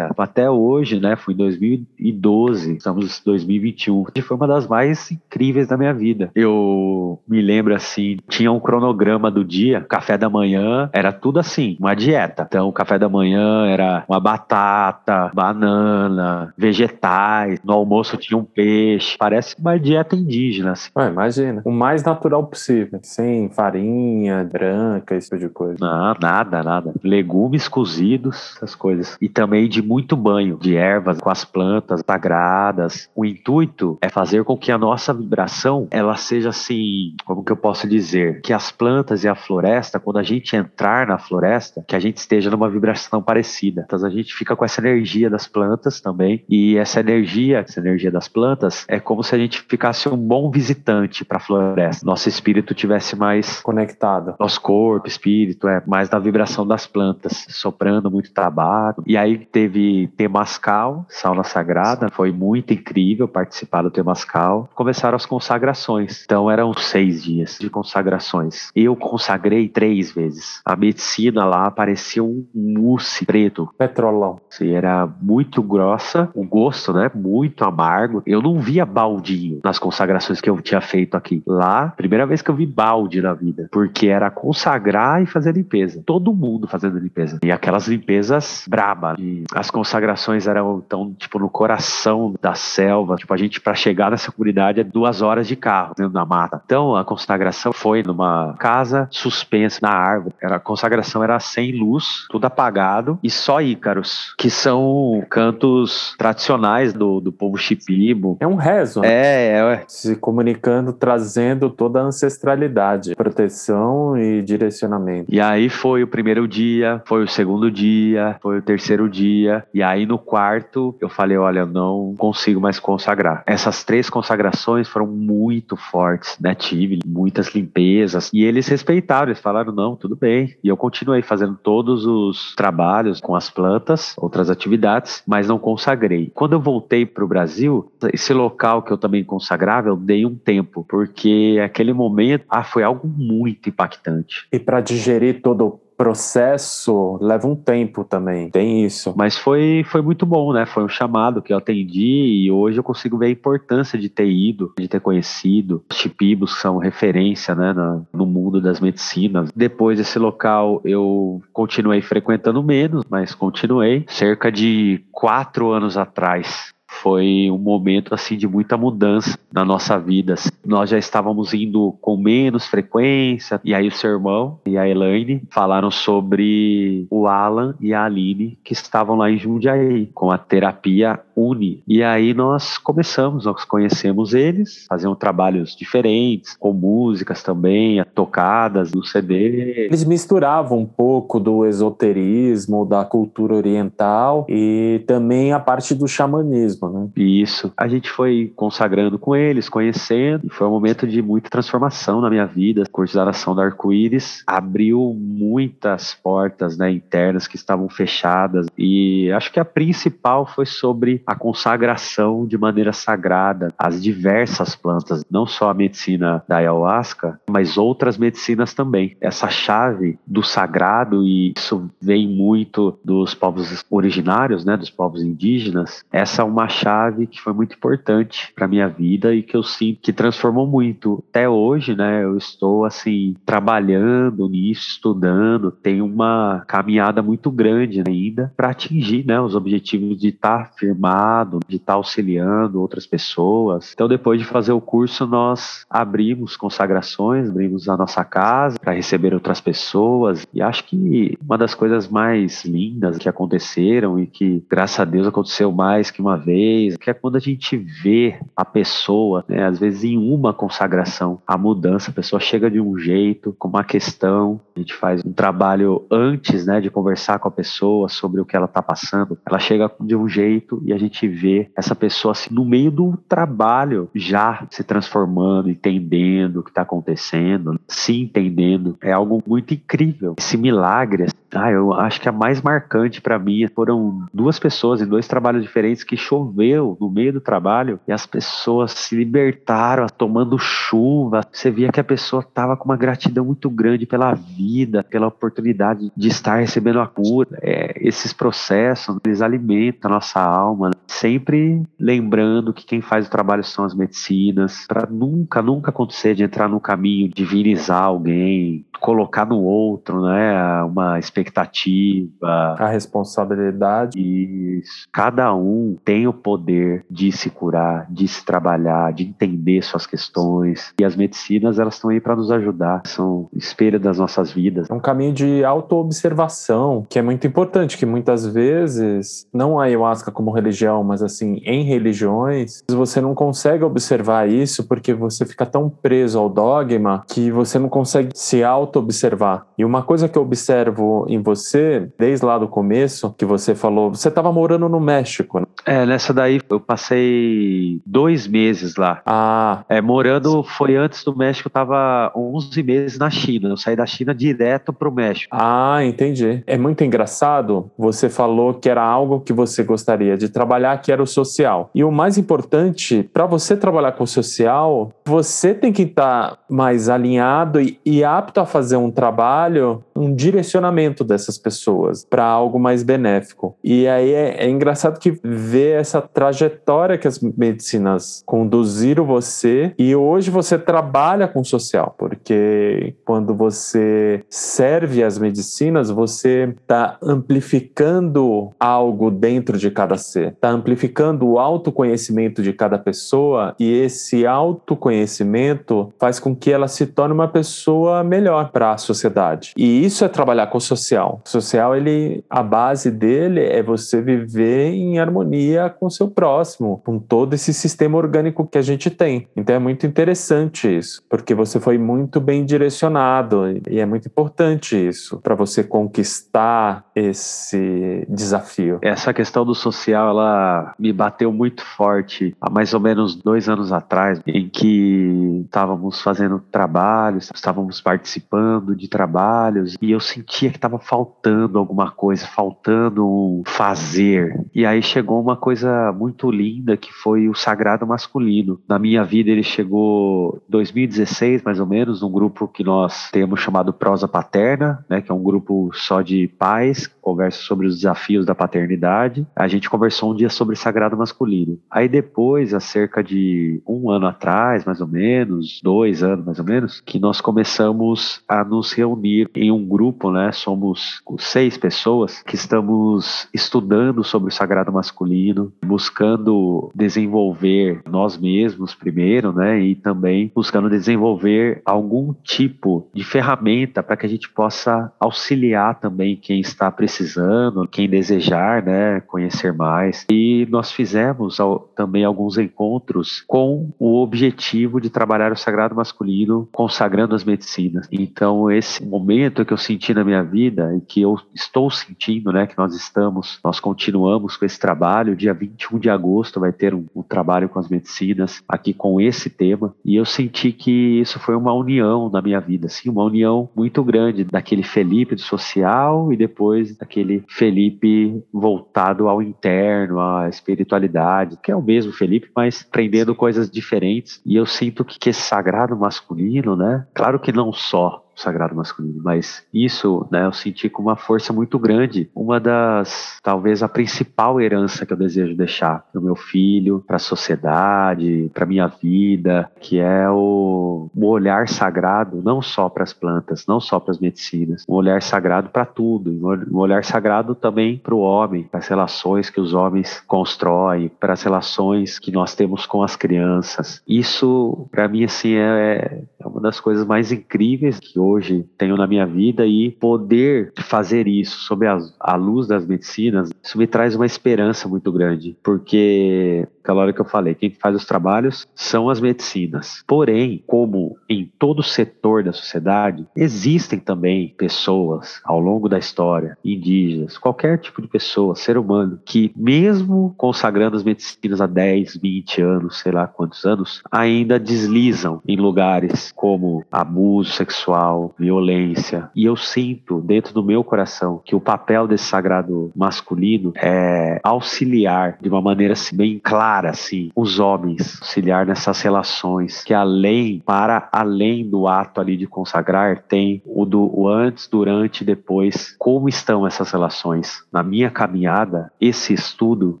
até 0.16 0.50
hoje, 0.50 1.00
né? 1.00 1.16
Foi 1.16 1.34
em 1.34 1.36
2012, 1.36 2.76
estamos 2.76 3.20
em 3.20 3.24
2021, 3.24 4.04
e 4.14 4.22
foi 4.22 4.36
uma 4.36 4.46
das 4.46 4.66
mais 4.66 5.10
incríveis 5.10 5.68
da 5.68 5.76
minha 5.76 5.92
vida. 5.92 6.30
Eu 6.34 7.20
me 7.28 7.40
lembro 7.42 7.74
assim, 7.74 8.18
tinha 8.28 8.50
um 8.50 8.60
cronograma 8.60 9.30
do 9.30 9.44
dia, 9.44 9.80
café 9.82 10.16
da 10.16 10.28
manhã, 10.28 10.88
era 10.92 11.12
tudo 11.12 11.38
assim, 11.38 11.76
uma 11.78 11.94
dieta. 11.94 12.46
Então, 12.48 12.68
o 12.68 12.72
café 12.72 12.98
da 12.98 13.08
manhã 13.08 13.66
era 13.66 14.04
uma 14.08 14.20
batata, 14.20 15.30
banana, 15.34 16.54
vegetais, 16.56 17.60
no 17.64 17.72
almoço 17.72 18.16
tinha 18.16 18.38
um 18.38 18.44
peixe, 18.44 19.16
parece 19.18 19.56
uma 19.58 19.78
dieta 19.78 20.16
indígena. 20.16 20.72
Assim. 20.72 20.90
Ah, 20.94 21.08
imagina, 21.08 21.62
o 21.64 21.70
mais 21.70 22.02
natural 22.02 22.46
possível 22.46 22.60
possível. 22.60 23.00
Sem 23.02 23.48
farinha 23.48 24.44
branca, 24.44 25.14
esse 25.14 25.28
tipo 25.28 25.40
de 25.40 25.48
coisa. 25.48 25.76
Não, 25.80 26.14
nada, 26.20 26.62
nada. 26.62 26.92
Legumes 27.02 27.68
cozidos, 27.68 28.54
essas 28.56 28.74
coisas. 28.74 29.16
E 29.20 29.28
também 29.40 29.70
de 29.70 29.80
muito 29.80 30.14
banho 30.16 30.58
de 30.60 30.76
ervas 30.76 31.18
com 31.18 31.30
as 31.30 31.46
plantas 31.46 32.02
sagradas. 32.06 33.08
O 33.16 33.24
intuito 33.24 33.96
é 34.02 34.10
fazer 34.10 34.44
com 34.44 34.54
que 34.54 34.70
a 34.70 34.76
nossa 34.76 35.14
vibração 35.14 35.88
ela 35.90 36.14
seja 36.14 36.50
assim, 36.50 37.14
como 37.24 37.42
que 37.42 37.50
eu 37.50 37.56
posso 37.56 37.88
dizer? 37.88 38.42
Que 38.42 38.52
as 38.52 38.70
plantas 38.70 39.24
e 39.24 39.28
a 39.28 39.34
floresta, 39.34 39.98
quando 39.98 40.18
a 40.18 40.22
gente 40.22 40.54
entrar 40.54 41.06
na 41.06 41.16
floresta, 41.16 41.82
que 41.88 41.96
a 41.96 41.98
gente 41.98 42.18
esteja 42.18 42.50
numa 42.50 42.68
vibração 42.68 43.22
parecida. 43.22 43.84
Então 43.86 44.04
a 44.04 44.10
gente 44.10 44.34
fica 44.34 44.54
com 44.54 44.62
essa 44.62 44.82
energia 44.82 45.30
das 45.30 45.46
plantas 45.46 46.02
também. 46.02 46.44
E 46.46 46.76
essa 46.76 47.00
energia, 47.00 47.60
essa 47.60 47.80
energia 47.80 48.10
das 48.10 48.28
plantas, 48.28 48.84
é 48.88 49.00
como 49.00 49.22
se 49.22 49.34
a 49.34 49.38
gente 49.38 49.62
ficasse 49.62 50.06
um 50.06 50.18
bom 50.18 50.50
visitante 50.50 51.24
para 51.24 51.38
a 51.38 51.40
floresta. 51.40 52.04
Nosso 52.04 52.28
espírito 52.28 52.74
tivesse 52.74 53.16
mais 53.16 53.62
conectado. 53.62 54.34
Nosso 54.38 54.60
corpo, 54.60 55.08
espírito, 55.08 55.66
é 55.66 55.82
mais 55.86 56.10
na 56.10 56.18
vibração 56.18 56.66
das 56.66 56.86
plantas, 56.86 57.46
soprando 57.48 58.10
muito 58.10 58.30
tabaco. 58.34 59.02
E 59.06 59.16
aí 59.16 59.29
teve 59.38 60.08
Temascal, 60.16 61.06
sauna 61.08 61.44
sagrada, 61.44 62.08
foi 62.10 62.32
muito 62.32 62.72
incrível 62.72 63.28
participar 63.28 63.82
do 63.82 63.90
Temascal. 63.90 64.68
Começaram 64.74 65.16
as 65.16 65.26
consagrações, 65.26 66.22
então 66.24 66.50
eram 66.50 66.72
seis 66.74 67.22
dias 67.22 67.56
de 67.60 67.70
consagrações. 67.70 68.70
Eu 68.74 68.96
consagrei 68.96 69.68
três 69.68 70.10
vezes. 70.10 70.60
A 70.64 70.74
medicina 70.74 71.44
lá 71.44 71.70
parecia 71.70 72.24
um 72.24 72.44
mousse 72.54 73.24
preto. 73.24 73.68
Petrolão. 73.78 74.40
Sim, 74.50 74.72
era 74.72 75.06
muito 75.20 75.62
grossa, 75.62 76.28
o 76.34 76.44
gosto, 76.44 76.92
né, 76.92 77.10
muito 77.14 77.64
amargo. 77.64 78.22
Eu 78.26 78.42
não 78.42 78.58
via 78.58 78.84
baldinho 78.84 79.60
nas 79.62 79.78
consagrações 79.78 80.40
que 80.40 80.50
eu 80.50 80.60
tinha 80.60 80.80
feito 80.80 81.16
aqui. 81.16 81.42
Lá, 81.46 81.88
primeira 81.96 82.26
vez 82.26 82.40
vez 82.40 82.42
que 82.42 82.50
eu 82.50 82.54
vi 82.54 82.66
balde 82.66 83.20
na 83.20 83.34
vida, 83.34 83.68
porque 83.70 84.08
era 84.08 84.30
consagrar 84.30 85.22
e 85.22 85.26
fazer 85.26 85.54
limpeza. 85.54 86.02
Todo 86.04 86.34
mundo 86.34 86.66
fazendo 86.66 86.98
limpeza. 86.98 87.38
E 87.42 87.52
aquelas 87.52 87.86
limpezas 87.86 88.64
braba. 88.68 89.14
E 89.20 89.44
as 89.52 89.70
consagrações 89.70 90.46
eram 90.46 90.80
tão, 90.80 91.12
tipo, 91.14 91.38
no 91.38 91.48
coração 91.48 92.34
da 92.40 92.54
selva. 92.54 93.16
Tipo, 93.16 93.34
a 93.34 93.36
gente, 93.36 93.60
para 93.60 93.74
chegar 93.74 94.10
nessa 94.10 94.30
comunidade, 94.30 94.80
é 94.80 94.84
duas 94.84 95.20
horas 95.20 95.48
de 95.48 95.56
carro 95.56 95.94
dentro 95.96 96.12
da 96.12 96.24
mata. 96.24 96.60
Então, 96.64 96.94
a 96.94 97.04
consagração 97.04 97.72
foi 97.72 98.02
numa 98.02 98.54
casa 98.58 99.00
nada 99.00 99.08
suspenso 99.10 99.78
na 99.82 99.90
árvore. 99.90 100.34
Era, 100.42 100.56
a 100.56 100.60
consagração 100.60 101.22
era 101.22 101.38
sem 101.40 101.72
luz, 101.72 102.26
tudo 102.28 102.44
apagado 102.44 103.18
e 103.22 103.30
só 103.30 103.60
ícaros, 103.60 104.34
que 104.36 104.50
são 104.50 105.24
cantos 105.30 106.14
tradicionais 106.18 106.92
do, 106.92 107.20
do 107.20 107.32
povo 107.32 107.56
chipibo. 107.56 108.36
É 108.40 108.46
um 108.46 108.56
rezo. 108.56 109.00
Né? 109.00 109.08
É, 109.08 109.58
é. 109.58 109.84
Se 109.86 110.16
comunicando, 110.16 110.92
trazendo 110.92 111.70
toda 111.70 112.00
a 112.00 112.04
ancestralidade, 112.04 113.14
proteção 113.14 114.16
e 114.16 114.42
direcionamento. 114.42 115.32
E 115.32 115.40
aí 115.40 115.68
foi 115.68 116.02
o 116.02 116.06
primeiro 116.06 116.46
dia, 116.48 117.02
foi 117.06 117.22
o 117.22 117.28
segundo 117.28 117.70
dia, 117.70 118.36
foi 118.40 118.58
o 118.58 118.62
terceiro 118.62 119.08
dia. 119.10 119.64
E 119.74 119.82
aí 119.82 120.06
no 120.06 120.18
quarto 120.18 120.94
eu 121.00 121.08
falei: 121.08 121.36
olha, 121.36 121.66
não 121.66 122.14
consigo 122.16 122.60
mais 122.60 122.78
consagrar. 122.78 123.42
Essas 123.46 123.84
três 123.84 124.08
consagrações 124.08 124.88
foram 124.88 125.06
muito 125.06 125.76
fortes, 125.76 126.38
né? 126.40 126.54
Tive 126.54 127.00
muitas 127.04 127.54
limpezas. 127.54 128.30
E 128.32 128.44
eles 128.44 128.68
respeitaram, 128.68 129.28
eles 129.28 129.40
falaram: 129.40 129.72
não, 129.72 129.96
tudo 129.96 130.16
bem. 130.16 130.56
E 130.62 130.68
eu 130.68 130.76
continuei 130.76 131.22
fazendo 131.22 131.58
todos 131.62 132.06
os 132.06 132.54
trabalhos 132.54 133.20
com 133.20 133.34
as 133.34 133.50
plantas, 133.50 134.14
outras 134.16 134.48
atividades, 134.50 135.22
mas 135.26 135.48
não 135.48 135.58
consagrei. 135.58 136.30
Quando 136.34 136.52
eu 136.52 136.60
voltei 136.60 137.04
para 137.04 137.24
o 137.24 137.28
Brasil, 137.28 137.90
esse 138.12 138.32
local 138.32 138.82
que 138.82 138.92
eu 138.92 138.98
também 138.98 139.24
consagrava, 139.24 139.88
eu 139.88 139.96
dei 139.96 140.24
um 140.24 140.34
tempo, 140.34 140.84
porque 140.88 141.60
aquele 141.62 141.92
momento 141.92 142.44
ah, 142.48 142.64
foi 142.64 142.82
algo 142.82 143.08
muito 143.08 143.68
impactante. 143.68 144.46
E 144.52 144.58
para 144.58 144.80
digerir 144.80 145.40
todo 145.42 145.66
o 145.66 145.80
processo 146.00 147.18
leva 147.20 147.46
um 147.46 147.54
tempo 147.54 148.04
também, 148.04 148.48
tem 148.48 148.86
isso. 148.86 149.12
Mas 149.14 149.36
foi, 149.36 149.84
foi 149.84 150.00
muito 150.00 150.24
bom, 150.24 150.50
né? 150.50 150.64
Foi 150.64 150.82
um 150.82 150.88
chamado 150.88 151.42
que 151.42 151.52
eu 151.52 151.58
atendi 151.58 152.46
e 152.46 152.50
hoje 152.50 152.78
eu 152.78 152.82
consigo 152.82 153.18
ver 153.18 153.26
a 153.26 153.30
importância 153.30 153.98
de 153.98 154.08
ter 154.08 154.26
ido, 154.26 154.72
de 154.78 154.88
ter 154.88 154.98
conhecido. 154.98 155.84
Os 155.90 155.98
chipibos 155.98 156.58
são 156.58 156.78
referência, 156.78 157.54
né, 157.54 157.74
no, 157.74 158.06
no 158.14 158.24
mundo 158.24 158.62
das 158.62 158.80
medicinas. 158.80 159.50
Depois 159.54 159.98
desse 159.98 160.18
local 160.18 160.80
eu 160.86 161.42
continuei 161.52 162.00
frequentando 162.00 162.62
menos, 162.62 163.04
mas 163.10 163.34
continuei. 163.34 164.06
Cerca 164.08 164.50
de 164.50 165.04
quatro 165.12 165.70
anos 165.70 165.98
atrás 165.98 166.72
foi 166.90 167.48
um 167.50 167.58
momento 167.58 168.14
assim 168.14 168.36
de 168.36 168.46
muita 168.46 168.76
mudança 168.76 169.38
na 169.52 169.64
nossa 169.64 169.98
vida. 169.98 170.34
Nós 170.64 170.90
já 170.90 170.98
estávamos 170.98 171.54
indo 171.54 171.96
com 172.00 172.16
menos 172.16 172.66
frequência 172.66 173.60
e 173.64 173.74
aí 173.74 173.88
o 173.88 173.92
seu 173.92 174.10
irmão 174.10 174.58
e 174.66 174.76
a 174.76 174.88
Elaine 174.88 175.42
falaram 175.50 175.90
sobre 175.90 177.06
o 177.10 177.26
Alan 177.26 177.74
e 177.80 177.94
a 177.94 178.04
Aline 178.04 178.58
que 178.62 178.72
estavam 178.72 179.16
lá 179.16 179.30
em 179.30 179.38
Jundiaí 179.38 180.10
com 180.14 180.30
a 180.30 180.38
terapia 180.38 181.20
Uni. 181.40 181.82
E 181.86 182.02
aí 182.02 182.34
nós 182.34 182.76
começamos, 182.76 183.46
nós 183.46 183.64
conhecemos 183.64 184.34
eles, 184.34 184.84
faziam 184.88 185.14
trabalhos 185.14 185.74
diferentes, 185.74 186.56
com 186.56 186.72
músicas 186.72 187.42
também, 187.42 188.04
tocadas 188.14 188.92
no 188.92 189.04
CD. 189.04 189.86
Eles 189.86 190.04
misturavam 190.04 190.78
um 190.78 190.86
pouco 190.86 191.40
do 191.40 191.64
esoterismo, 191.64 192.84
da 192.84 193.04
cultura 193.04 193.54
oriental 193.54 194.44
e 194.48 195.02
também 195.06 195.52
a 195.52 195.60
parte 195.60 195.94
do 195.94 196.06
xamanismo, 196.06 196.79
né? 196.88 197.08
Isso. 197.16 197.72
A 197.76 197.88
gente 197.88 198.10
foi 198.10 198.52
consagrando 198.56 199.18
com 199.18 199.34
eles, 199.34 199.68
conhecendo, 199.68 200.46
e 200.46 200.50
foi 200.50 200.66
um 200.66 200.70
momento 200.70 201.06
de 201.06 201.20
muita 201.20 201.50
transformação 201.50 202.20
na 202.20 202.30
minha 202.30 202.46
vida. 202.46 202.82
O 202.82 202.90
curso 202.90 203.18
do 203.54 203.60
arco-íris 203.60 204.42
abriu 204.46 205.14
muitas 205.16 206.14
portas 206.14 206.76
né, 206.76 206.90
internas 206.90 207.46
que 207.46 207.56
estavam 207.56 207.88
fechadas 207.88 208.66
e 208.78 209.30
acho 209.32 209.52
que 209.52 209.60
a 209.60 209.64
principal 209.64 210.46
foi 210.46 210.66
sobre 210.66 211.22
a 211.26 211.34
consagração 211.34 212.46
de 212.46 212.56
maneira 212.56 212.92
sagrada 212.92 213.72
às 213.78 214.02
diversas 214.02 214.74
plantas, 214.74 215.24
não 215.30 215.46
só 215.46 215.70
a 215.70 215.74
medicina 215.74 216.42
da 216.48 216.56
ayahuasca, 216.56 217.40
mas 217.50 217.76
outras 217.76 218.16
medicinas 218.16 218.74
também. 218.74 219.16
Essa 219.20 219.48
chave 219.48 220.18
do 220.26 220.42
sagrado, 220.42 221.22
e 221.24 221.52
isso 221.56 221.90
vem 222.00 222.28
muito 222.28 222.98
dos 223.04 223.34
povos 223.34 223.84
originários, 223.90 224.64
né, 224.64 224.76
dos 224.76 224.90
povos 224.90 225.22
indígenas, 225.22 226.04
essa 226.12 226.42
é 226.42 226.44
uma 226.44 226.68
chave 226.70 227.26
que 227.26 227.40
foi 227.40 227.52
muito 227.52 227.76
importante 227.76 228.52
para 228.54 228.68
minha 228.68 228.88
vida 228.88 229.34
e 229.34 229.42
que 229.42 229.56
eu 229.56 229.62
sinto 229.62 230.00
que 230.00 230.12
transformou 230.12 230.66
muito. 230.66 231.22
Até 231.30 231.48
hoje, 231.48 231.94
né, 231.94 232.24
eu 232.24 232.36
estou 232.36 232.84
assim 232.84 233.36
trabalhando 233.44 234.48
nisso, 234.48 234.88
estudando, 234.88 235.70
tenho 235.70 236.06
uma 236.06 236.64
caminhada 236.66 237.22
muito 237.22 237.50
grande 237.50 238.02
ainda 238.06 238.52
para 238.56 238.70
atingir, 238.70 239.26
né, 239.26 239.40
os 239.40 239.54
objetivos 239.54 240.18
de 240.18 240.28
estar 240.28 240.64
tá 240.64 240.70
firmado, 240.76 241.60
de 241.68 241.76
estar 241.76 241.92
tá 241.92 241.96
auxiliando 241.96 242.80
outras 242.80 243.06
pessoas. 243.06 243.92
Então, 243.92 244.08
depois 244.08 244.40
de 244.40 244.46
fazer 244.46 244.72
o 244.72 244.80
curso, 244.80 245.26
nós 245.26 245.84
abrimos 245.90 246.56
consagrações, 246.56 247.50
abrimos 247.50 247.88
a 247.88 247.96
nossa 247.96 248.24
casa 248.24 248.78
para 248.78 248.92
receber 248.92 249.34
outras 249.34 249.60
pessoas 249.60 250.46
e 250.54 250.62
acho 250.62 250.84
que 250.84 251.36
uma 251.44 251.58
das 251.58 251.74
coisas 251.74 252.08
mais 252.08 252.64
lindas 252.64 253.18
que 253.18 253.28
aconteceram 253.28 254.18
e 254.18 254.26
que 254.26 254.64
graças 254.68 255.00
a 255.00 255.04
Deus 255.04 255.26
aconteceu 255.26 255.72
mais 255.72 256.10
que 256.10 256.20
uma 256.20 256.36
vez 256.60 256.96
que 256.96 257.10
é 257.10 257.14
quando 257.14 257.36
a 257.36 257.40
gente 257.40 257.76
vê 257.76 258.38
a 258.54 258.64
pessoa, 258.64 259.44
né, 259.48 259.64
às 259.64 259.78
vezes 259.78 260.04
em 260.04 260.18
uma 260.18 260.52
consagração, 260.52 261.40
a 261.46 261.56
mudança, 261.56 262.10
a 262.10 262.14
pessoa 262.14 262.38
chega 262.38 262.70
de 262.70 262.80
um 262.80 262.98
jeito, 262.98 263.54
com 263.58 263.68
uma 263.68 263.82
questão, 263.82 264.60
a 264.76 264.78
gente 264.78 264.94
faz 264.94 265.22
um 265.24 265.32
trabalho 265.32 266.04
antes 266.10 266.66
né, 266.66 266.80
de 266.80 266.90
conversar 266.90 267.38
com 267.38 267.48
a 267.48 267.50
pessoa 267.50 268.08
sobre 268.08 268.40
o 268.40 268.44
que 268.44 268.54
ela 268.54 268.66
está 268.66 268.82
passando, 268.82 269.38
ela 269.46 269.58
chega 269.58 269.90
de 270.00 270.14
um 270.14 270.28
jeito 270.28 270.82
e 270.84 270.92
a 270.92 270.98
gente 270.98 271.26
vê 271.26 271.70
essa 271.76 271.94
pessoa 271.94 272.32
assim, 272.32 272.52
no 272.52 272.64
meio 272.64 272.90
do 272.90 273.16
trabalho 273.28 274.08
já 274.14 274.66
se 274.70 274.84
transformando, 274.84 275.70
entendendo 275.70 276.60
o 276.60 276.62
que 276.62 276.70
está 276.70 276.82
acontecendo, 276.82 277.80
se 277.88 278.20
entendendo. 278.20 278.96
É 279.02 279.12
algo 279.12 279.42
muito 279.46 279.72
incrível. 279.72 280.34
Esse 280.38 280.56
milagre, 280.56 281.26
ah, 281.54 281.70
eu 281.70 281.92
acho 281.92 282.20
que 282.20 282.28
a 282.28 282.32
mais 282.32 282.60
marcante 282.62 283.20
para 283.20 283.38
mim 283.38 283.66
foram 283.74 284.26
duas 284.32 284.58
pessoas 284.58 285.00
em 285.00 285.06
dois 285.06 285.26
trabalhos 285.26 285.62
diferentes 285.62 286.04
que 286.04 286.16
choveu 286.50 286.96
no 287.00 287.08
meio 287.08 287.32
do 287.32 287.40
trabalho 287.40 288.00
e 288.06 288.12
as 288.12 288.26
pessoas 288.26 288.92
se 288.92 289.14
libertaram 289.14 290.06
tomando 290.06 290.58
chuva. 290.58 291.42
Você 291.50 291.70
via 291.70 291.92
que 291.92 292.00
a 292.00 292.04
pessoa 292.04 292.42
estava 292.42 292.76
com 292.76 292.84
uma 292.86 292.96
gratidão 292.96 293.44
muito 293.44 293.70
grande 293.70 294.06
pela 294.06 294.34
vida, 294.34 295.04
pela 295.04 295.28
oportunidade 295.28 296.10
de 296.16 296.28
estar 296.28 296.56
recebendo 296.56 297.00
a 297.00 297.06
cura. 297.06 297.58
É, 297.62 297.94
esses 297.96 298.32
processos, 298.32 299.16
eles 299.24 299.40
alimentam 299.40 300.10
a 300.10 300.14
nossa 300.14 300.40
alma, 300.40 300.88
né? 300.88 300.94
sempre 301.06 301.82
lembrando 301.98 302.72
que 302.72 302.84
quem 302.84 303.00
faz 303.00 303.26
o 303.26 303.30
trabalho 303.30 303.62
são 303.62 303.84
as 303.84 303.94
medicinas, 303.94 304.86
para 304.88 305.06
nunca, 305.08 305.62
nunca 305.62 305.90
acontecer 305.90 306.34
de 306.34 306.42
entrar 306.42 306.68
no 306.68 306.80
caminho, 306.80 307.28
divinizar 307.28 308.02
alguém, 308.02 308.84
colocar 309.00 309.46
no 309.46 309.60
outro, 309.62 310.22
né, 310.22 310.82
uma 310.84 311.18
expectativa, 311.18 312.76
a 312.78 312.88
responsabilidade. 312.88 314.20
Isso. 314.20 315.08
Cada 315.12 315.54
um 315.54 315.96
tem 316.04 316.26
o 316.26 316.32
poder 316.40 317.04
de 317.10 317.30
se 317.32 317.50
curar, 317.50 318.06
de 318.10 318.26
se 318.26 318.44
trabalhar, 318.44 319.12
de 319.12 319.24
entender 319.24 319.82
suas 319.82 320.06
questões. 320.06 320.92
E 320.98 321.04
as 321.04 321.16
medicinas, 321.16 321.78
elas 321.78 321.94
estão 321.94 322.10
aí 322.10 322.20
para 322.20 322.36
nos 322.36 322.50
ajudar, 322.50 323.02
são 323.04 323.48
espelho 323.54 324.00
das 324.00 324.18
nossas 324.18 324.52
vidas. 324.52 324.90
É 324.90 324.94
um 324.94 325.00
caminho 325.00 325.32
de 325.32 325.64
autoobservação, 325.64 327.06
que 327.08 327.18
é 327.18 327.22
muito 327.22 327.46
importante, 327.46 327.96
que 327.96 328.06
muitas 328.06 328.46
vezes, 328.46 329.46
não 329.52 329.78
a 329.78 329.84
ayahuasca 329.84 330.30
como 330.30 330.50
religião, 330.50 331.02
mas 331.04 331.22
assim, 331.22 331.60
em 331.64 331.84
religiões, 331.84 332.82
você 332.90 333.20
não 333.20 333.34
consegue 333.34 333.84
observar 333.84 334.48
isso 334.48 334.84
porque 334.84 335.12
você 335.12 335.44
fica 335.44 335.66
tão 335.66 335.88
preso 335.88 336.38
ao 336.38 336.48
dogma 336.48 337.24
que 337.28 337.50
você 337.50 337.78
não 337.78 337.88
consegue 337.88 338.30
se 338.34 338.62
auto-observar. 338.62 339.66
E 339.76 339.84
uma 339.84 340.02
coisa 340.02 340.28
que 340.28 340.36
eu 340.36 340.42
observo 340.42 341.26
em 341.28 341.40
você, 341.40 342.08
desde 342.18 342.44
lá 342.44 342.58
do 342.58 342.68
começo, 342.68 343.34
que 343.36 343.44
você 343.44 343.74
falou, 343.74 344.10
você 344.10 344.28
estava 344.28 344.52
morando 344.52 344.88
no 344.88 345.00
México. 345.00 345.60
Né? 345.60 345.66
É, 345.84 346.06
nessa 346.06 346.29
daí 346.32 346.60
eu 346.68 346.80
passei 346.80 348.00
dois 348.04 348.46
meses 348.46 348.96
lá. 348.96 349.22
Ah. 349.24 349.84
É, 349.88 350.00
morando 350.00 350.62
foi 350.62 350.96
antes 350.96 351.24
do 351.24 351.36
México, 351.36 351.68
eu 351.68 351.72
tava 351.72 352.32
11 352.34 352.82
meses 352.82 353.18
na 353.18 353.30
China. 353.30 353.70
Eu 353.70 353.76
saí 353.76 353.96
da 353.96 354.06
China 354.06 354.34
direto 354.34 354.92
pro 354.92 355.12
México. 355.12 355.54
Ah, 355.56 356.04
entendi. 356.04 356.62
É 356.66 356.76
muito 356.76 357.04
engraçado. 357.04 357.90
Você 357.98 358.28
falou 358.28 358.74
que 358.74 358.88
era 358.88 359.02
algo 359.02 359.40
que 359.40 359.52
você 359.52 359.82
gostaria 359.82 360.36
de 360.36 360.48
trabalhar, 360.48 360.98
que 360.98 361.12
era 361.12 361.22
o 361.22 361.26
social. 361.26 361.90
E 361.94 362.04
o 362.04 362.10
mais 362.10 362.38
importante, 362.38 363.28
para 363.32 363.46
você 363.46 363.76
trabalhar 363.76 364.12
com 364.12 364.24
o 364.24 364.26
social, 364.26 365.12
você 365.24 365.74
tem 365.74 365.92
que 365.92 366.02
estar 366.02 366.50
tá 366.50 366.58
mais 366.68 367.08
alinhado 367.08 367.80
e, 367.80 367.98
e 368.04 368.24
apto 368.24 368.60
a 368.60 368.66
fazer 368.66 368.96
um 368.96 369.10
trabalho, 369.10 370.04
um 370.14 370.34
direcionamento 370.34 371.24
dessas 371.24 371.58
pessoas 371.58 372.24
para 372.24 372.44
algo 372.44 372.78
mais 372.78 373.02
benéfico. 373.02 373.76
E 373.82 374.06
aí 374.06 374.32
é, 374.32 374.64
é 374.64 374.68
engraçado 374.68 375.18
que 375.18 375.38
ver 375.42 376.00
essa 376.10 376.20
trajetória 376.20 377.16
que 377.16 377.28
as 377.28 377.38
medicinas 377.38 378.42
conduziram 378.44 379.24
você 379.24 379.94
e 379.98 380.14
hoje 380.14 380.50
você 380.50 380.78
trabalha 380.78 381.46
com 381.46 381.62
social, 381.62 382.14
porque 382.18 382.39
porque 382.40 383.14
quando 383.24 383.54
você 383.54 384.42
serve 384.48 385.22
as 385.22 385.38
medicinas, 385.38 386.10
você 386.10 386.74
está 386.80 387.18
amplificando 387.22 388.70
algo 388.80 389.30
dentro 389.30 389.78
de 389.78 389.90
cada 389.90 390.16
ser, 390.16 390.48
está 390.48 390.70
amplificando 390.70 391.46
o 391.46 391.58
autoconhecimento 391.58 392.62
de 392.62 392.72
cada 392.72 392.98
pessoa 392.98 393.74
e 393.78 393.92
esse 393.92 394.46
autoconhecimento 394.46 396.12
faz 396.18 396.40
com 396.40 396.56
que 396.56 396.72
ela 396.72 396.88
se 396.88 397.06
torne 397.06 397.34
uma 397.34 397.48
pessoa 397.48 398.24
melhor 398.24 398.70
para 398.70 398.92
a 398.92 398.98
sociedade. 398.98 399.72
E 399.76 400.04
isso 400.04 400.24
é 400.24 400.28
trabalhar 400.28 400.68
com 400.68 400.78
o 400.78 400.80
social. 400.80 401.40
O 401.44 401.48
social, 401.48 401.94
ele, 401.94 402.42
a 402.48 402.62
base 402.62 403.10
dele 403.10 403.60
é 403.60 403.82
você 403.82 404.22
viver 404.22 404.92
em 404.92 405.18
harmonia 405.18 405.90
com 405.90 406.06
o 406.06 406.10
seu 406.10 406.28
próximo, 406.28 407.02
com 407.04 407.18
todo 407.18 407.54
esse 407.54 407.74
sistema 407.74 408.16
orgânico 408.16 408.66
que 408.66 408.78
a 408.78 408.82
gente 408.82 409.10
tem. 409.10 409.46
Então 409.54 409.76
é 409.76 409.78
muito 409.78 410.06
interessante 410.06 410.88
isso, 410.88 411.22
porque 411.28 411.54
você 411.54 411.78
foi 411.78 411.98
muito 411.98 412.29
bem 412.38 412.64
direcionado 412.64 413.64
e 413.88 413.98
é 413.98 414.06
muito 414.06 414.28
importante 414.28 414.94
isso 414.94 415.38
para 415.38 415.54
você 415.54 415.82
conquistar 415.82 417.04
esse 417.14 418.26
desafio. 418.28 418.98
Essa 419.02 419.32
questão 419.32 419.64
do 419.64 419.74
social, 419.74 420.30
ela 420.30 420.94
me 420.98 421.12
bateu 421.12 421.52
muito 421.52 421.84
forte 421.84 422.54
há 422.60 422.70
mais 422.70 422.92
ou 422.92 423.00
menos 423.00 423.34
dois 423.34 423.68
anos 423.68 423.92
atrás, 423.92 424.40
em 424.46 424.68
que 424.68 425.62
estávamos 425.64 426.20
fazendo 426.20 426.62
trabalhos, 426.70 427.50
estávamos 427.54 428.00
participando 428.00 428.94
de 428.94 429.08
trabalhos 429.08 429.96
e 430.00 430.10
eu 430.10 430.20
sentia 430.20 430.70
que 430.70 430.76
estava 430.76 430.98
faltando 430.98 431.78
alguma 431.78 432.10
coisa, 432.10 432.46
faltando 432.46 433.26
um 433.26 433.62
fazer. 433.66 434.66
E 434.74 434.84
aí 434.84 435.02
chegou 435.02 435.40
uma 435.40 435.56
coisa 435.56 436.12
muito 436.12 436.50
linda 436.50 436.96
que 436.96 437.12
foi 437.12 437.48
o 437.48 437.54
sagrado 437.54 438.06
masculino. 438.06 438.80
Na 438.88 438.98
minha 438.98 439.24
vida 439.24 439.50
ele 439.50 439.62
chegou 439.62 440.62
2016 440.68 441.62
mais 441.62 441.80
ou 441.80 441.86
menos, 441.86 442.19
num 442.20 442.30
grupo 442.30 442.68
que 442.68 442.84
nós 442.84 443.30
temos 443.30 443.60
chamado 443.60 443.92
Prosa 443.92 444.28
Paterna, 444.28 445.04
né, 445.08 445.20
que 445.20 445.30
é 445.30 445.34
um 445.34 445.42
grupo 445.42 445.90
só 445.92 446.22
de 446.22 446.48
pais, 446.48 447.06
conversa 447.20 447.62
sobre 447.62 447.86
os 447.86 447.96
desafios 447.96 448.46
da 448.46 448.54
paternidade. 448.54 449.46
A 449.54 449.68
gente 449.68 449.88
conversou 449.88 450.32
um 450.32 450.34
dia 450.34 450.48
sobre 450.48 450.76
sagrado 450.76 451.16
masculino. 451.16 451.78
Aí 451.90 452.08
depois, 452.08 452.74
há 452.74 452.80
cerca 452.80 453.22
de 453.22 453.80
um 453.86 454.10
ano 454.10 454.26
atrás, 454.26 454.84
mais 454.84 455.00
ou 455.00 455.06
menos, 455.06 455.80
dois 455.82 456.22
anos 456.22 456.44
mais 456.44 456.58
ou 456.58 456.64
menos, 456.64 457.00
que 457.00 457.18
nós 457.18 457.40
começamos 457.40 458.42
a 458.48 458.64
nos 458.64 458.92
reunir 458.92 459.48
em 459.54 459.70
um 459.70 459.86
grupo, 459.86 460.30
né? 460.30 460.50
Somos 460.52 461.22
seis 461.38 461.76
pessoas 461.76 462.42
que 462.42 462.54
estamos 462.54 463.48
estudando 463.54 464.24
sobre 464.24 464.48
o 464.48 464.52
sagrado 464.52 464.92
masculino, 464.92 465.72
buscando 465.84 466.90
desenvolver 466.94 468.02
nós 468.08 468.36
mesmos 468.36 468.94
primeiro, 468.94 469.52
né? 469.52 469.80
E 469.80 469.94
também 469.94 470.50
buscando 470.54 470.90
desenvolver 470.90 471.82
algum 471.84 472.09
tipo 472.42 473.08
de 473.14 473.24
ferramenta 473.24 474.02
para 474.02 474.16
que 474.16 474.26
a 474.26 474.28
gente 474.28 474.48
possa 474.48 475.12
auxiliar 475.18 475.98
também 476.00 476.36
quem 476.36 476.60
está 476.60 476.90
precisando, 476.90 477.86
quem 477.86 478.08
desejar, 478.08 478.82
né? 478.82 479.20
Conhecer 479.20 479.72
mais. 479.72 480.26
E 480.30 480.66
nós 480.70 480.90
fizemos 480.92 481.58
também 481.94 482.24
alguns 482.24 482.58
encontros 482.58 483.44
com 483.46 483.90
o 483.98 484.22
objetivo 484.22 485.00
de 485.00 485.10
trabalhar 485.10 485.52
o 485.52 485.56
sagrado 485.56 485.94
masculino, 485.94 486.68
consagrando 486.72 487.34
as 487.34 487.44
medicinas. 487.44 488.08
Então, 488.10 488.70
esse 488.70 489.04
momento 489.04 489.64
que 489.64 489.72
eu 489.72 489.78
senti 489.78 490.12
na 490.14 490.24
minha 490.24 490.42
vida 490.42 490.94
e 490.96 491.00
que 491.00 491.20
eu 491.20 491.38
estou 491.54 491.90
sentindo, 491.90 492.52
né, 492.52 492.66
que 492.66 492.76
nós 492.76 492.94
estamos, 492.94 493.58
nós 493.62 493.78
continuamos 493.78 494.56
com 494.56 494.64
esse 494.64 494.78
trabalho. 494.78 495.36
Dia 495.36 495.54
21 495.54 495.98
de 495.98 496.10
agosto 496.10 496.60
vai 496.60 496.72
ter 496.72 496.94
um, 496.94 497.06
um 497.14 497.22
trabalho 497.22 497.68
com 497.68 497.78
as 497.78 497.88
medicinas 497.88 498.62
aqui 498.68 498.92
com 498.92 499.20
esse 499.20 499.50
tema 499.50 499.94
e 500.04 500.16
eu 500.16 500.24
senti 500.24 500.72
que 500.72 501.20
isso 501.20 501.38
foi 501.38 501.54
uma 501.54 501.72
união 501.72 501.99
na 502.30 502.40
minha 502.42 502.60
vida, 502.60 502.86
assim, 502.86 503.08
uma 503.08 503.24
união 503.24 503.68
muito 503.74 504.02
grande 504.02 504.44
daquele 504.44 504.82
Felipe 504.82 505.34
do 505.34 505.40
social 505.40 506.32
e 506.32 506.36
depois 506.36 506.96
daquele 506.96 507.44
Felipe 507.48 508.42
voltado 508.52 509.28
ao 509.28 509.42
interno, 509.42 510.20
à 510.20 510.48
espiritualidade, 510.48 511.58
que 511.62 511.70
é 511.70 511.76
o 511.76 511.82
mesmo 511.82 512.12
Felipe, 512.12 512.50
mas 512.54 512.84
aprendendo 512.86 513.34
coisas 513.34 513.70
diferentes. 513.70 514.40
E 514.44 514.56
eu 514.56 514.66
sinto 514.66 515.04
que, 515.04 515.18
que 515.18 515.30
esse 515.30 515.42
sagrado 515.42 515.96
masculino, 515.96 516.76
né? 516.76 517.06
Claro 517.14 517.38
que 517.38 517.52
não 517.52 517.72
só 517.72 518.24
sagrado 518.40 518.74
masculino, 518.74 519.20
mas 519.22 519.64
isso, 519.72 520.26
né, 520.30 520.46
eu 520.46 520.52
senti 520.52 520.88
com 520.88 521.02
uma 521.02 521.16
força 521.16 521.52
muito 521.52 521.78
grande, 521.78 522.30
uma 522.34 522.58
das, 522.58 523.38
talvez 523.42 523.82
a 523.82 523.88
principal 523.88 524.60
herança 524.60 525.04
que 525.04 525.12
eu 525.12 525.16
desejo 525.16 525.56
deixar 525.56 526.06
para 526.10 526.20
o 526.20 526.24
meu 526.24 526.36
filho, 526.36 527.04
para 527.06 527.16
a 527.16 527.20
sociedade, 527.20 528.50
para 528.52 528.66
minha 528.66 528.86
vida, 528.86 529.70
que 529.80 529.98
é 529.98 530.28
o, 530.30 531.10
o 531.14 531.26
olhar 531.26 531.68
sagrado, 531.68 532.42
não 532.42 532.62
só 532.62 532.88
para 532.88 533.04
as 533.04 533.12
plantas, 533.12 533.66
não 533.66 533.80
só 533.80 534.00
para 534.00 534.12
as 534.12 534.18
medicinas, 534.18 534.84
um 534.88 534.94
olhar 534.94 535.22
sagrado 535.22 535.70
para 535.70 535.84
tudo, 535.84 536.30
um 536.70 536.78
olhar 536.78 537.04
sagrado 537.04 537.54
também 537.54 537.98
para 537.98 538.14
o 538.14 538.20
homem, 538.20 538.64
para 538.64 538.80
as 538.80 538.88
relações 538.88 539.50
que 539.50 539.60
os 539.60 539.74
homens 539.74 540.22
constroem, 540.26 541.10
para 541.20 541.32
as 541.32 541.42
relações 541.42 542.18
que 542.18 542.32
nós 542.32 542.54
temos 542.54 542.86
com 542.86 543.02
as 543.02 543.16
crianças. 543.16 544.02
Isso, 544.06 544.88
para 544.90 545.08
mim, 545.08 545.24
assim, 545.24 545.54
é, 545.54 546.22
é 546.40 546.46
uma 546.46 546.60
das 546.60 546.80
coisas 546.80 547.06
mais 547.06 547.30
incríveis 547.30 548.00
que 548.00 548.18
hoje 548.18 548.64
tenho 548.78 548.96
na 548.96 549.06
minha 549.06 549.26
vida 549.26 549.66
e 549.66 549.90
poder 549.90 550.72
fazer 550.78 551.28
isso 551.28 551.58
sob 551.60 551.86
a, 551.86 551.98
a 552.18 552.34
luz 552.34 552.66
das 552.66 552.86
medicinas, 552.86 553.50
isso 553.62 553.78
me 553.78 553.86
traz 553.86 554.16
uma 554.16 554.26
esperança 554.26 554.88
muito 554.88 555.12
grande, 555.12 555.56
porque 555.62 556.66
aquela 556.82 557.02
hora 557.02 557.12
que 557.12 557.20
eu 557.20 557.24
falei, 557.24 557.54
quem 557.54 557.70
faz 557.70 557.94
os 557.94 558.04
trabalhos 558.04 558.66
são 558.74 559.08
as 559.10 559.20
medicinas. 559.20 560.02
Porém, 560.06 560.62
como 560.66 561.16
em 561.28 561.50
todo 561.58 561.82
setor 561.82 562.42
da 562.42 562.52
sociedade, 562.52 563.26
existem 563.36 563.98
também 563.98 564.54
pessoas 564.56 565.40
ao 565.44 565.60
longo 565.60 565.88
da 565.88 565.98
história, 565.98 566.56
indígenas, 566.64 567.36
qualquer 567.36 567.78
tipo 567.78 568.00
de 568.00 568.08
pessoa, 568.08 568.54
ser 568.54 568.78
humano, 568.78 569.20
que 569.24 569.52
mesmo 569.54 570.34
consagrando 570.36 570.96
as 570.96 571.04
medicinas 571.04 571.60
há 571.60 571.66
10, 571.66 572.16
20 572.16 572.62
anos, 572.62 572.98
sei 573.00 573.12
lá 573.12 573.26
quantos 573.26 573.64
anos, 573.64 574.02
ainda 574.10 574.58
deslizam 574.58 575.42
em 575.46 575.56
lugares 575.56 576.29
como 576.34 576.84
abuso 576.90 577.52
sexual, 577.52 578.34
violência. 578.38 579.30
E 579.34 579.44
eu 579.44 579.56
sinto 579.56 580.20
dentro 580.20 580.54
do 580.54 580.62
meu 580.62 580.82
coração 580.82 581.40
que 581.44 581.54
o 581.54 581.60
papel 581.60 582.06
desse 582.06 582.24
sagrado 582.24 582.90
masculino 582.94 583.72
é 583.76 584.40
auxiliar 584.42 585.38
de 585.40 585.48
uma 585.48 585.60
maneira 585.60 585.92
assim, 585.92 586.16
bem 586.16 586.38
clara 586.38 586.90
assim, 586.90 587.30
os 587.34 587.58
homens, 587.58 588.18
auxiliar 588.20 588.66
nessas 588.66 589.00
relações, 589.02 589.82
que 589.84 589.94
além, 589.94 590.60
para 590.60 591.08
além 591.12 591.68
do 591.68 591.86
ato 591.86 592.20
ali 592.20 592.36
de 592.36 592.46
consagrar, 592.46 593.22
tem 593.28 593.62
o 593.64 593.84
do 593.84 594.10
o 594.12 594.28
antes, 594.28 594.68
durante 594.68 595.22
e 595.22 595.24
depois, 595.26 595.94
como 595.98 596.28
estão 596.28 596.66
essas 596.66 596.90
relações. 596.90 597.64
Na 597.72 597.82
minha 597.82 598.10
caminhada, 598.10 598.92
esse 599.00 599.32
estudo, 599.32 600.00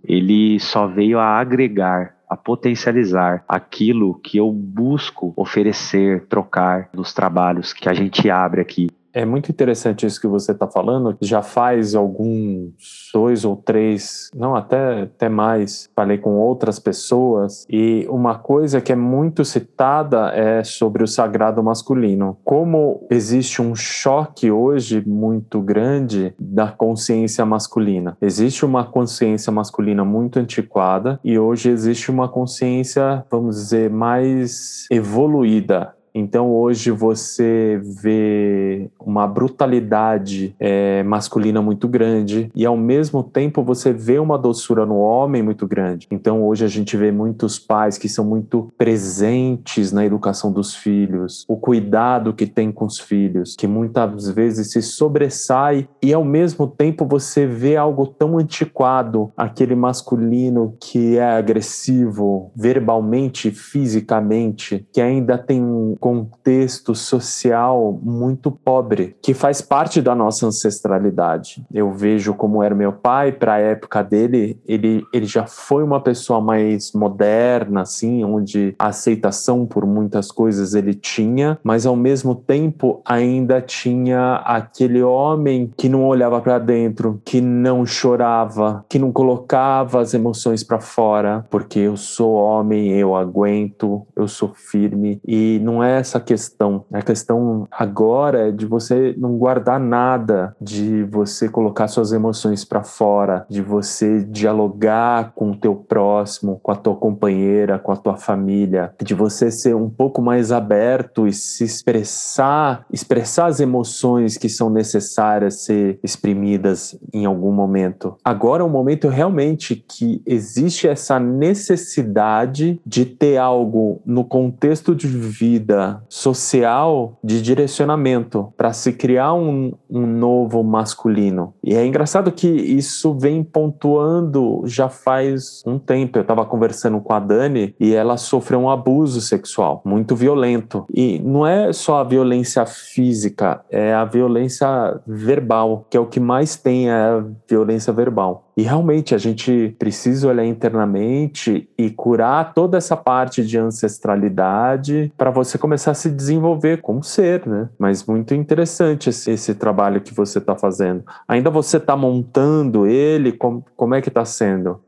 ele 0.04 0.58
só 0.60 0.86
veio 0.86 1.18
a 1.18 1.38
agregar 1.38 2.19
a 2.30 2.36
potencializar 2.36 3.44
aquilo 3.48 4.14
que 4.20 4.38
eu 4.38 4.52
busco 4.52 5.32
oferecer, 5.36 6.26
trocar 6.28 6.88
nos 6.94 7.12
trabalhos 7.12 7.72
que 7.72 7.88
a 7.88 7.92
gente 7.92 8.30
abre 8.30 8.60
aqui. 8.60 8.86
É 9.12 9.24
muito 9.24 9.50
interessante 9.50 10.06
isso 10.06 10.20
que 10.20 10.26
você 10.26 10.52
está 10.52 10.66
falando. 10.66 11.16
Já 11.20 11.42
faz 11.42 11.94
alguns 11.94 13.10
dois 13.12 13.44
ou 13.44 13.56
três, 13.56 14.30
não 14.34 14.54
até, 14.54 15.02
até 15.02 15.28
mais, 15.28 15.88
falei 15.94 16.18
com 16.18 16.36
outras 16.36 16.78
pessoas 16.78 17.66
e 17.68 18.06
uma 18.08 18.38
coisa 18.38 18.80
que 18.80 18.92
é 18.92 18.96
muito 18.96 19.44
citada 19.44 20.30
é 20.34 20.62
sobre 20.62 21.02
o 21.02 21.08
sagrado 21.08 21.62
masculino. 21.62 22.38
Como 22.44 23.06
existe 23.10 23.60
um 23.60 23.74
choque 23.74 24.50
hoje 24.50 25.02
muito 25.06 25.60
grande 25.60 26.34
da 26.38 26.68
consciência 26.68 27.44
masculina. 27.44 28.16
Existe 28.20 28.64
uma 28.64 28.84
consciência 28.84 29.52
masculina 29.52 30.04
muito 30.04 30.38
antiquada 30.38 31.18
e 31.24 31.38
hoje 31.38 31.68
existe 31.68 32.10
uma 32.10 32.28
consciência, 32.28 33.24
vamos 33.30 33.56
dizer, 33.56 33.90
mais 33.90 34.86
evoluída 34.90 35.94
então 36.14 36.50
hoje 36.50 36.90
você 36.90 37.80
vê 37.82 38.90
uma 38.98 39.26
brutalidade 39.26 40.54
é, 40.58 41.02
masculina 41.02 41.62
muito 41.62 41.88
grande 41.88 42.50
e 42.54 42.66
ao 42.66 42.76
mesmo 42.76 43.22
tempo 43.22 43.62
você 43.62 43.92
vê 43.92 44.18
uma 44.18 44.38
doçura 44.38 44.84
no 44.84 44.96
homem 44.96 45.42
muito 45.42 45.66
grande. 45.66 46.06
Então 46.10 46.46
hoje 46.46 46.64
a 46.64 46.68
gente 46.68 46.96
vê 46.96 47.10
muitos 47.10 47.58
pais 47.58 47.96
que 47.96 48.08
são 48.08 48.24
muito 48.24 48.72
presentes 48.76 49.92
na 49.92 50.04
educação 50.04 50.52
dos 50.52 50.74
filhos, 50.74 51.44
o 51.48 51.56
cuidado 51.56 52.32
que 52.32 52.46
tem 52.46 52.72
com 52.72 52.84
os 52.84 52.98
filhos, 52.98 53.54
que 53.56 53.66
muitas 53.66 54.28
vezes 54.28 54.72
se 54.72 54.82
sobressai 54.82 55.88
e 56.02 56.12
ao 56.12 56.24
mesmo 56.24 56.66
tempo 56.66 57.04
você 57.06 57.46
vê 57.46 57.76
algo 57.76 58.06
tão 58.06 58.38
antiquado, 58.38 59.32
aquele 59.36 59.74
masculino 59.74 60.74
que 60.80 61.16
é 61.16 61.24
agressivo 61.24 62.50
verbalmente, 62.54 63.50
fisicamente, 63.50 64.86
que 64.92 65.00
ainda 65.00 65.38
tem 65.38 65.62
um 65.62 65.94
contexto 66.00 66.94
social 66.94 68.00
muito 68.02 68.50
pobre, 68.50 69.14
que 69.22 69.34
faz 69.34 69.60
parte 69.60 70.00
da 70.00 70.14
nossa 70.14 70.46
ancestralidade. 70.46 71.62
Eu 71.72 71.92
vejo 71.92 72.32
como 72.32 72.62
era 72.62 72.74
meu 72.74 72.92
pai, 72.92 73.32
para 73.32 73.54
a 73.54 73.58
época 73.58 74.02
dele, 74.02 74.58
ele, 74.66 75.04
ele 75.12 75.26
já 75.26 75.46
foi 75.46 75.84
uma 75.84 76.00
pessoa 76.00 76.40
mais 76.40 76.92
moderna, 76.92 77.82
assim, 77.82 78.24
onde 78.24 78.74
a 78.78 78.86
aceitação 78.86 79.66
por 79.66 79.84
muitas 79.84 80.32
coisas 80.32 80.74
ele 80.74 80.94
tinha, 80.94 81.58
mas 81.62 81.84
ao 81.84 81.94
mesmo 81.94 82.34
tempo 82.34 83.02
ainda 83.04 83.60
tinha 83.60 84.36
aquele 84.36 85.02
homem 85.02 85.70
que 85.76 85.88
não 85.88 86.06
olhava 86.06 86.40
para 86.40 86.58
dentro, 86.58 87.20
que 87.24 87.40
não 87.40 87.84
chorava, 87.84 88.84
que 88.88 88.98
não 88.98 89.12
colocava 89.12 90.00
as 90.00 90.14
emoções 90.14 90.64
para 90.64 90.80
fora, 90.80 91.44
porque 91.50 91.78
eu 91.78 91.96
sou 91.96 92.32
homem, 92.34 92.92
eu 92.92 93.14
aguento, 93.14 94.06
eu 94.16 94.26
sou 94.26 94.52
firme. 94.54 95.20
E 95.26 95.60
não 95.62 95.84
é 95.84 95.89
essa 95.98 96.20
questão. 96.20 96.84
A 96.92 97.02
questão 97.02 97.66
agora 97.70 98.48
é 98.48 98.52
de 98.52 98.66
você 98.66 99.14
não 99.18 99.36
guardar 99.36 99.80
nada, 99.80 100.54
de 100.60 101.02
você 101.04 101.48
colocar 101.48 101.88
suas 101.88 102.12
emoções 102.12 102.64
para 102.64 102.82
fora, 102.82 103.46
de 103.48 103.62
você 103.62 104.22
dialogar 104.24 105.32
com 105.34 105.50
o 105.50 105.56
teu 105.56 105.74
próximo, 105.74 106.60
com 106.62 106.70
a 106.70 106.76
tua 106.76 106.94
companheira, 106.96 107.78
com 107.78 107.92
a 107.92 107.96
tua 107.96 108.16
família, 108.16 108.92
de 109.02 109.14
você 109.14 109.50
ser 109.50 109.74
um 109.74 109.88
pouco 109.88 110.22
mais 110.22 110.52
aberto 110.52 111.26
e 111.26 111.32
se 111.32 111.64
expressar, 111.64 112.84
expressar 112.92 113.46
as 113.46 113.60
emoções 113.60 114.36
que 114.36 114.48
são 114.48 114.70
necessárias 114.70 115.64
ser 115.64 115.98
exprimidas 116.02 116.98
em 117.12 117.24
algum 117.24 117.52
momento. 117.52 118.16
Agora 118.24 118.62
é 118.62 118.66
um 118.66 118.70
momento 118.70 119.08
realmente 119.08 119.76
que 119.76 120.22
existe 120.26 120.88
essa 120.88 121.18
necessidade 121.18 122.80
de 122.84 123.04
ter 123.04 123.36
algo 123.36 124.00
no 124.04 124.24
contexto 124.24 124.94
de 124.94 125.06
vida 125.06 125.79
social 126.08 127.18
de 127.22 127.40
direcionamento 127.42 128.52
para 128.56 128.72
se 128.72 128.92
criar 128.92 129.34
um, 129.34 129.72
um 129.88 130.06
novo 130.06 130.62
masculino. 130.62 131.54
E 131.62 131.74
é 131.74 131.84
engraçado 131.84 132.32
que 132.32 132.48
isso 132.48 133.14
vem 133.14 133.42
pontuando 133.42 134.62
já 134.64 134.88
faz 134.88 135.62
um 135.66 135.78
tempo. 135.78 136.18
Eu 136.18 136.22
estava 136.22 136.44
conversando 136.44 137.00
com 137.00 137.12
a 137.12 137.20
Dani 137.20 137.74
e 137.78 137.94
ela 137.94 138.16
sofreu 138.16 138.60
um 138.60 138.70
abuso 138.70 139.20
sexual 139.20 139.82
muito 139.84 140.14
violento. 140.14 140.86
E 140.92 141.18
não 141.18 141.46
é 141.46 141.72
só 141.72 141.98
a 141.98 142.04
violência 142.04 142.64
física, 142.66 143.60
é 143.70 143.92
a 143.92 144.04
violência 144.04 145.00
verbal, 145.06 145.86
que 145.90 145.96
é 145.96 146.00
o 146.00 146.06
que 146.06 146.20
mais 146.20 146.56
tem 146.56 146.90
é 146.90 146.92
a 146.92 147.24
violência 147.48 147.92
verbal. 147.92 148.49
E 148.56 148.62
realmente 148.62 149.14
a 149.14 149.18
gente 149.18 149.74
precisa 149.78 150.28
olhar 150.28 150.44
internamente 150.44 151.68
e 151.78 151.90
curar 151.90 152.52
toda 152.52 152.76
essa 152.76 152.96
parte 152.96 153.44
de 153.44 153.56
ancestralidade 153.58 155.12
para 155.16 155.30
você 155.30 155.56
começar 155.56 155.92
a 155.92 155.94
se 155.94 156.10
desenvolver 156.10 156.82
como 156.82 157.02
ser, 157.02 157.46
né? 157.46 157.68
Mas 157.78 158.04
muito 158.04 158.34
interessante 158.34 159.08
esse, 159.08 159.30
esse 159.30 159.54
trabalho 159.54 160.00
que 160.00 160.12
você 160.12 160.38
está 160.38 160.56
fazendo. 160.56 161.04
Ainda 161.26 161.50
você 161.50 161.76
está 161.76 161.96
montando 161.96 162.86
ele? 162.86 163.32
Como, 163.32 163.64
como 163.76 163.94
é 163.94 164.00
que 164.00 164.08
está 164.08 164.24
sendo? 164.24 164.80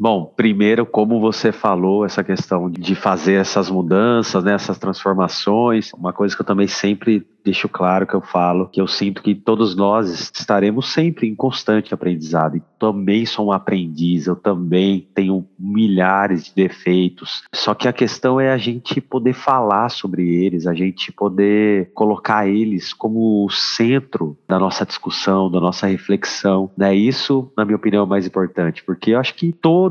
Bom, 0.00 0.32
primeiro, 0.36 0.86
como 0.86 1.18
você 1.18 1.50
falou, 1.50 2.04
essa 2.04 2.22
questão 2.22 2.70
de 2.70 2.94
fazer 2.94 3.34
essas 3.34 3.68
mudanças, 3.68 4.44
né, 4.44 4.54
essas 4.54 4.78
transformações, 4.78 5.92
uma 5.92 6.12
coisa 6.12 6.36
que 6.36 6.42
eu 6.42 6.46
também 6.46 6.68
sempre 6.68 7.26
deixo 7.48 7.68
claro 7.68 8.06
que 8.06 8.14
eu 8.14 8.20
falo 8.20 8.68
que 8.68 8.80
eu 8.80 8.86
sinto 8.86 9.22
que 9.22 9.34
todos 9.34 9.74
nós 9.74 10.30
estaremos 10.34 10.92
sempre 10.92 11.26
em 11.26 11.34
constante 11.34 11.94
aprendizado. 11.94 12.58
E 12.58 12.62
também 12.78 13.24
sou 13.24 13.46
um 13.46 13.52
aprendiz, 13.52 14.26
eu 14.26 14.36
também 14.36 15.08
tenho 15.14 15.46
milhares 15.58 16.44
de 16.44 16.54
defeitos. 16.54 17.42
Só 17.54 17.74
que 17.74 17.88
a 17.88 17.92
questão 17.92 18.38
é 18.38 18.52
a 18.52 18.58
gente 18.58 19.00
poder 19.00 19.32
falar 19.32 19.88
sobre 19.88 20.28
eles, 20.28 20.66
a 20.66 20.74
gente 20.74 21.10
poder 21.10 21.90
colocar 21.94 22.46
eles 22.46 22.92
como 22.92 23.46
o 23.46 23.50
centro 23.50 24.36
da 24.46 24.58
nossa 24.58 24.84
discussão, 24.84 25.50
da 25.50 25.60
nossa 25.60 25.86
reflexão. 25.86 26.70
Né? 26.76 26.94
Isso, 26.94 27.50
na 27.56 27.64
minha 27.64 27.76
opinião, 27.76 28.02
é 28.02 28.04
o 28.04 28.08
mais 28.08 28.26
importante, 28.26 28.84
porque 28.84 29.12
eu 29.12 29.18
acho 29.18 29.34
que 29.34 29.52
todos 29.52 29.87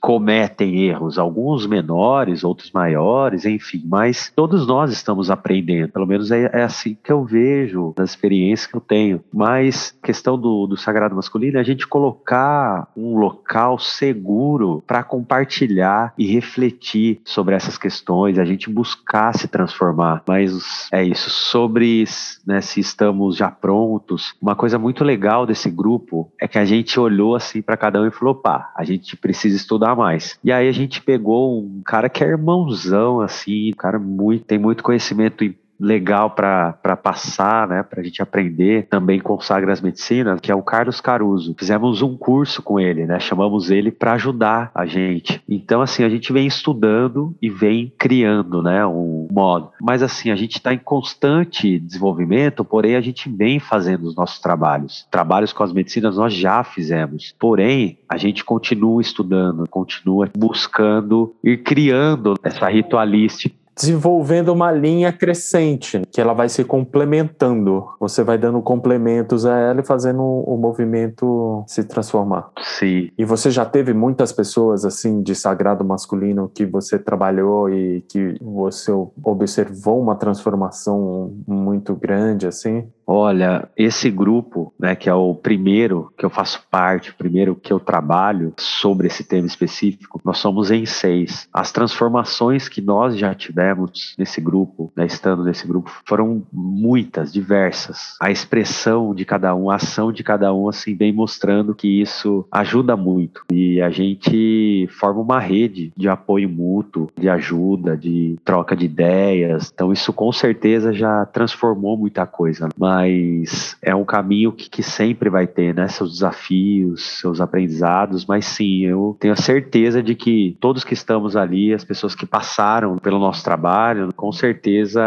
cometem 0.00 0.84
erros, 0.84 1.18
alguns 1.18 1.66
menores, 1.66 2.44
outros 2.44 2.70
maiores, 2.70 3.44
enfim, 3.44 3.82
mas 3.84 4.32
todos 4.34 4.66
nós 4.66 4.92
estamos 4.92 5.30
aprendendo, 5.30 5.92
pelo 5.92 6.06
menos 6.06 6.30
é, 6.30 6.50
é 6.52 6.62
assim 6.62 6.86
assim 6.86 6.96
que 7.02 7.10
eu 7.10 7.24
vejo 7.24 7.94
nas 7.96 8.10
experiências 8.10 8.66
que 8.66 8.76
eu 8.76 8.80
tenho. 8.80 9.22
Mas 9.32 9.96
questão 10.02 10.38
do, 10.38 10.66
do 10.66 10.76
sagrado 10.76 11.16
masculino 11.16 11.56
é 11.56 11.60
a 11.60 11.64
gente 11.64 11.86
colocar 11.86 12.88
um 12.96 13.18
local 13.18 13.78
seguro 13.78 14.82
para 14.86 15.02
compartilhar 15.02 16.12
e 16.16 16.26
refletir 16.26 17.20
sobre 17.24 17.54
essas 17.54 17.76
questões, 17.76 18.38
a 18.38 18.44
gente 18.44 18.70
buscar 18.70 19.34
se 19.34 19.48
transformar. 19.48 20.22
Mas 20.26 20.88
é 20.92 21.02
isso, 21.02 21.30
sobre 21.30 22.04
né, 22.46 22.60
se 22.60 22.80
estamos 22.80 23.36
já 23.36 23.50
prontos. 23.50 24.34
Uma 24.40 24.54
coisa 24.54 24.78
muito 24.78 25.02
legal 25.02 25.46
desse 25.46 25.70
grupo 25.70 26.30
é 26.40 26.46
que 26.46 26.58
a 26.58 26.64
gente 26.64 27.00
olhou 27.00 27.34
assim 27.34 27.62
para 27.62 27.76
cada 27.76 28.00
um 28.00 28.06
e 28.06 28.10
falou: 28.10 28.34
pá, 28.34 28.72
a 28.76 28.84
gente 28.84 29.16
precisa 29.26 29.56
estudar 29.56 29.96
mais. 29.96 30.38
E 30.42 30.52
aí 30.52 30.68
a 30.68 30.72
gente 30.72 31.02
pegou 31.02 31.60
um 31.60 31.82
cara 31.84 32.08
que 32.08 32.22
é 32.22 32.28
irmãozão, 32.28 33.20
assim, 33.20 33.70
um 33.70 33.76
cara 33.76 33.98
muito, 33.98 34.44
tem 34.44 34.56
muito 34.56 34.84
conhecimento 34.84 35.44
legal 35.78 36.30
para 36.30 36.96
passar, 36.96 37.68
né, 37.68 37.82
para 37.82 38.00
a 38.00 38.04
gente 38.04 38.22
aprender 38.22 38.86
também 38.88 39.20
com 39.20 39.38
Sagras 39.40 39.80
Medicina, 39.80 40.38
que 40.40 40.50
é 40.50 40.54
o 40.54 40.62
Carlos 40.62 41.00
Caruso. 41.00 41.54
Fizemos 41.58 42.02
um 42.02 42.16
curso 42.16 42.62
com 42.62 42.80
ele, 42.80 43.06
né, 43.06 43.18
chamamos 43.20 43.70
ele 43.70 43.90
para 43.90 44.14
ajudar 44.14 44.70
a 44.74 44.86
gente. 44.86 45.42
Então, 45.48 45.80
assim, 45.80 46.04
a 46.04 46.08
gente 46.08 46.32
vem 46.32 46.46
estudando 46.46 47.34
e 47.40 47.50
vem 47.50 47.92
criando, 47.98 48.62
né, 48.62 48.86
um 48.86 49.28
modo. 49.30 49.70
Mas, 49.80 50.02
assim, 50.02 50.30
a 50.30 50.36
gente 50.36 50.56
está 50.56 50.72
em 50.72 50.78
constante 50.78 51.78
desenvolvimento, 51.78 52.64
porém, 52.64 52.96
a 52.96 53.00
gente 53.00 53.28
vem 53.28 53.58
fazendo 53.58 54.04
os 54.04 54.16
nossos 54.16 54.38
trabalhos. 54.38 55.06
Trabalhos 55.10 55.52
com 55.52 55.62
as 55.62 55.72
medicinas 55.72 56.16
nós 56.16 56.32
já 56.32 56.64
fizemos, 56.64 57.34
porém, 57.38 57.98
a 58.08 58.16
gente 58.16 58.44
continua 58.44 59.00
estudando, 59.00 59.68
continua 59.68 60.30
buscando 60.36 61.34
ir 61.42 61.58
criando 61.62 62.34
essa 62.42 62.68
ritualística 62.68 63.65
desenvolvendo 63.76 64.52
uma 64.52 64.72
linha 64.72 65.12
crescente, 65.12 66.02
que 66.10 66.20
ela 66.20 66.32
vai 66.32 66.48
se 66.48 66.64
complementando. 66.64 67.86
Você 68.00 68.24
vai 68.24 68.38
dando 68.38 68.60
complementos 68.62 69.44
a 69.44 69.56
ela 69.58 69.80
e 69.80 69.86
fazendo 69.86 70.22
o 70.22 70.56
movimento 70.56 71.62
se 71.66 71.84
transformar. 71.84 72.50
Sim. 72.58 73.10
E 73.18 73.24
você 73.24 73.50
já 73.50 73.66
teve 73.66 73.92
muitas 73.92 74.32
pessoas 74.32 74.84
assim 74.84 75.22
de 75.22 75.34
sagrado 75.34 75.84
masculino 75.84 76.50
que 76.52 76.64
você 76.64 76.98
trabalhou 76.98 77.68
e 77.68 78.00
que 78.08 78.36
você 78.40 78.90
observou 79.22 80.00
uma 80.00 80.16
transformação 80.16 81.34
muito 81.46 81.94
grande 81.94 82.46
assim? 82.46 82.88
Olha, 83.06 83.68
esse 83.76 84.10
grupo, 84.10 84.74
né, 84.78 84.96
que 84.96 85.08
é 85.08 85.14
o 85.14 85.32
primeiro 85.32 86.12
que 86.18 86.24
eu 86.26 86.30
faço 86.30 86.66
parte, 86.68 87.10
o 87.10 87.14
primeiro 87.14 87.54
que 87.54 87.72
eu 87.72 87.78
trabalho 87.78 88.52
sobre 88.58 89.06
esse 89.06 89.22
tema 89.22 89.46
específico, 89.46 90.20
nós 90.24 90.38
somos 90.38 90.72
em 90.72 90.84
seis. 90.84 91.48
As 91.52 91.70
transformações 91.70 92.68
que 92.68 92.80
nós 92.80 93.16
já 93.16 93.32
tivemos 93.32 94.14
nesse 94.18 94.40
grupo, 94.40 94.92
né, 94.96 95.06
estando 95.06 95.44
nesse 95.44 95.66
grupo, 95.68 95.92
foram 96.04 96.42
muitas, 96.52 97.32
diversas. 97.32 98.16
A 98.20 98.30
expressão 98.30 99.14
de 99.14 99.24
cada 99.24 99.54
um, 99.54 99.70
a 99.70 99.76
ação 99.76 100.10
de 100.10 100.24
cada 100.24 100.52
um, 100.52 100.68
assim, 100.68 100.94
vem 100.94 101.12
mostrando 101.12 101.74
que 101.74 102.00
isso 102.00 102.44
ajuda 102.50 102.96
muito. 102.96 103.42
E 103.52 103.80
a 103.80 103.90
gente 103.90 104.88
forma 104.90 105.20
uma 105.20 105.38
rede 105.38 105.92
de 105.96 106.08
apoio 106.08 106.48
mútuo, 106.48 107.10
de 107.16 107.28
ajuda, 107.28 107.96
de 107.96 108.36
troca 108.44 108.74
de 108.74 108.86
ideias. 108.86 109.70
Então, 109.72 109.92
isso 109.92 110.12
com 110.12 110.32
certeza 110.32 110.92
já 110.92 111.24
transformou 111.26 111.96
muita 111.96 112.26
coisa. 112.26 112.68
Mas 112.76 112.95
mas 112.96 113.76
é 113.82 113.94
um 113.94 114.06
caminho 114.06 114.52
que, 114.52 114.70
que, 114.70 114.82
sempre 114.82 115.28
vai 115.28 115.46
ter, 115.46 115.74
né? 115.74 115.86
Seus 115.86 116.12
desafios, 116.12 117.20
seus 117.20 117.42
aprendizados, 117.42 118.24
mas 118.24 118.46
sim, 118.46 118.84
eu 118.86 119.14
tenho 119.20 119.34
a 119.34 119.36
certeza 119.36 120.02
de 120.02 120.14
que 120.14 120.56
todos 120.60 120.82
que 120.82 120.94
estamos 120.94 121.36
ali, 121.36 121.74
as 121.74 121.84
pessoas 121.84 122.14
que 122.14 122.24
passaram 122.24 122.96
pelo 122.96 123.18
nosso 123.18 123.44
trabalho, 123.44 124.08
com 124.16 124.32
certeza 124.32 125.02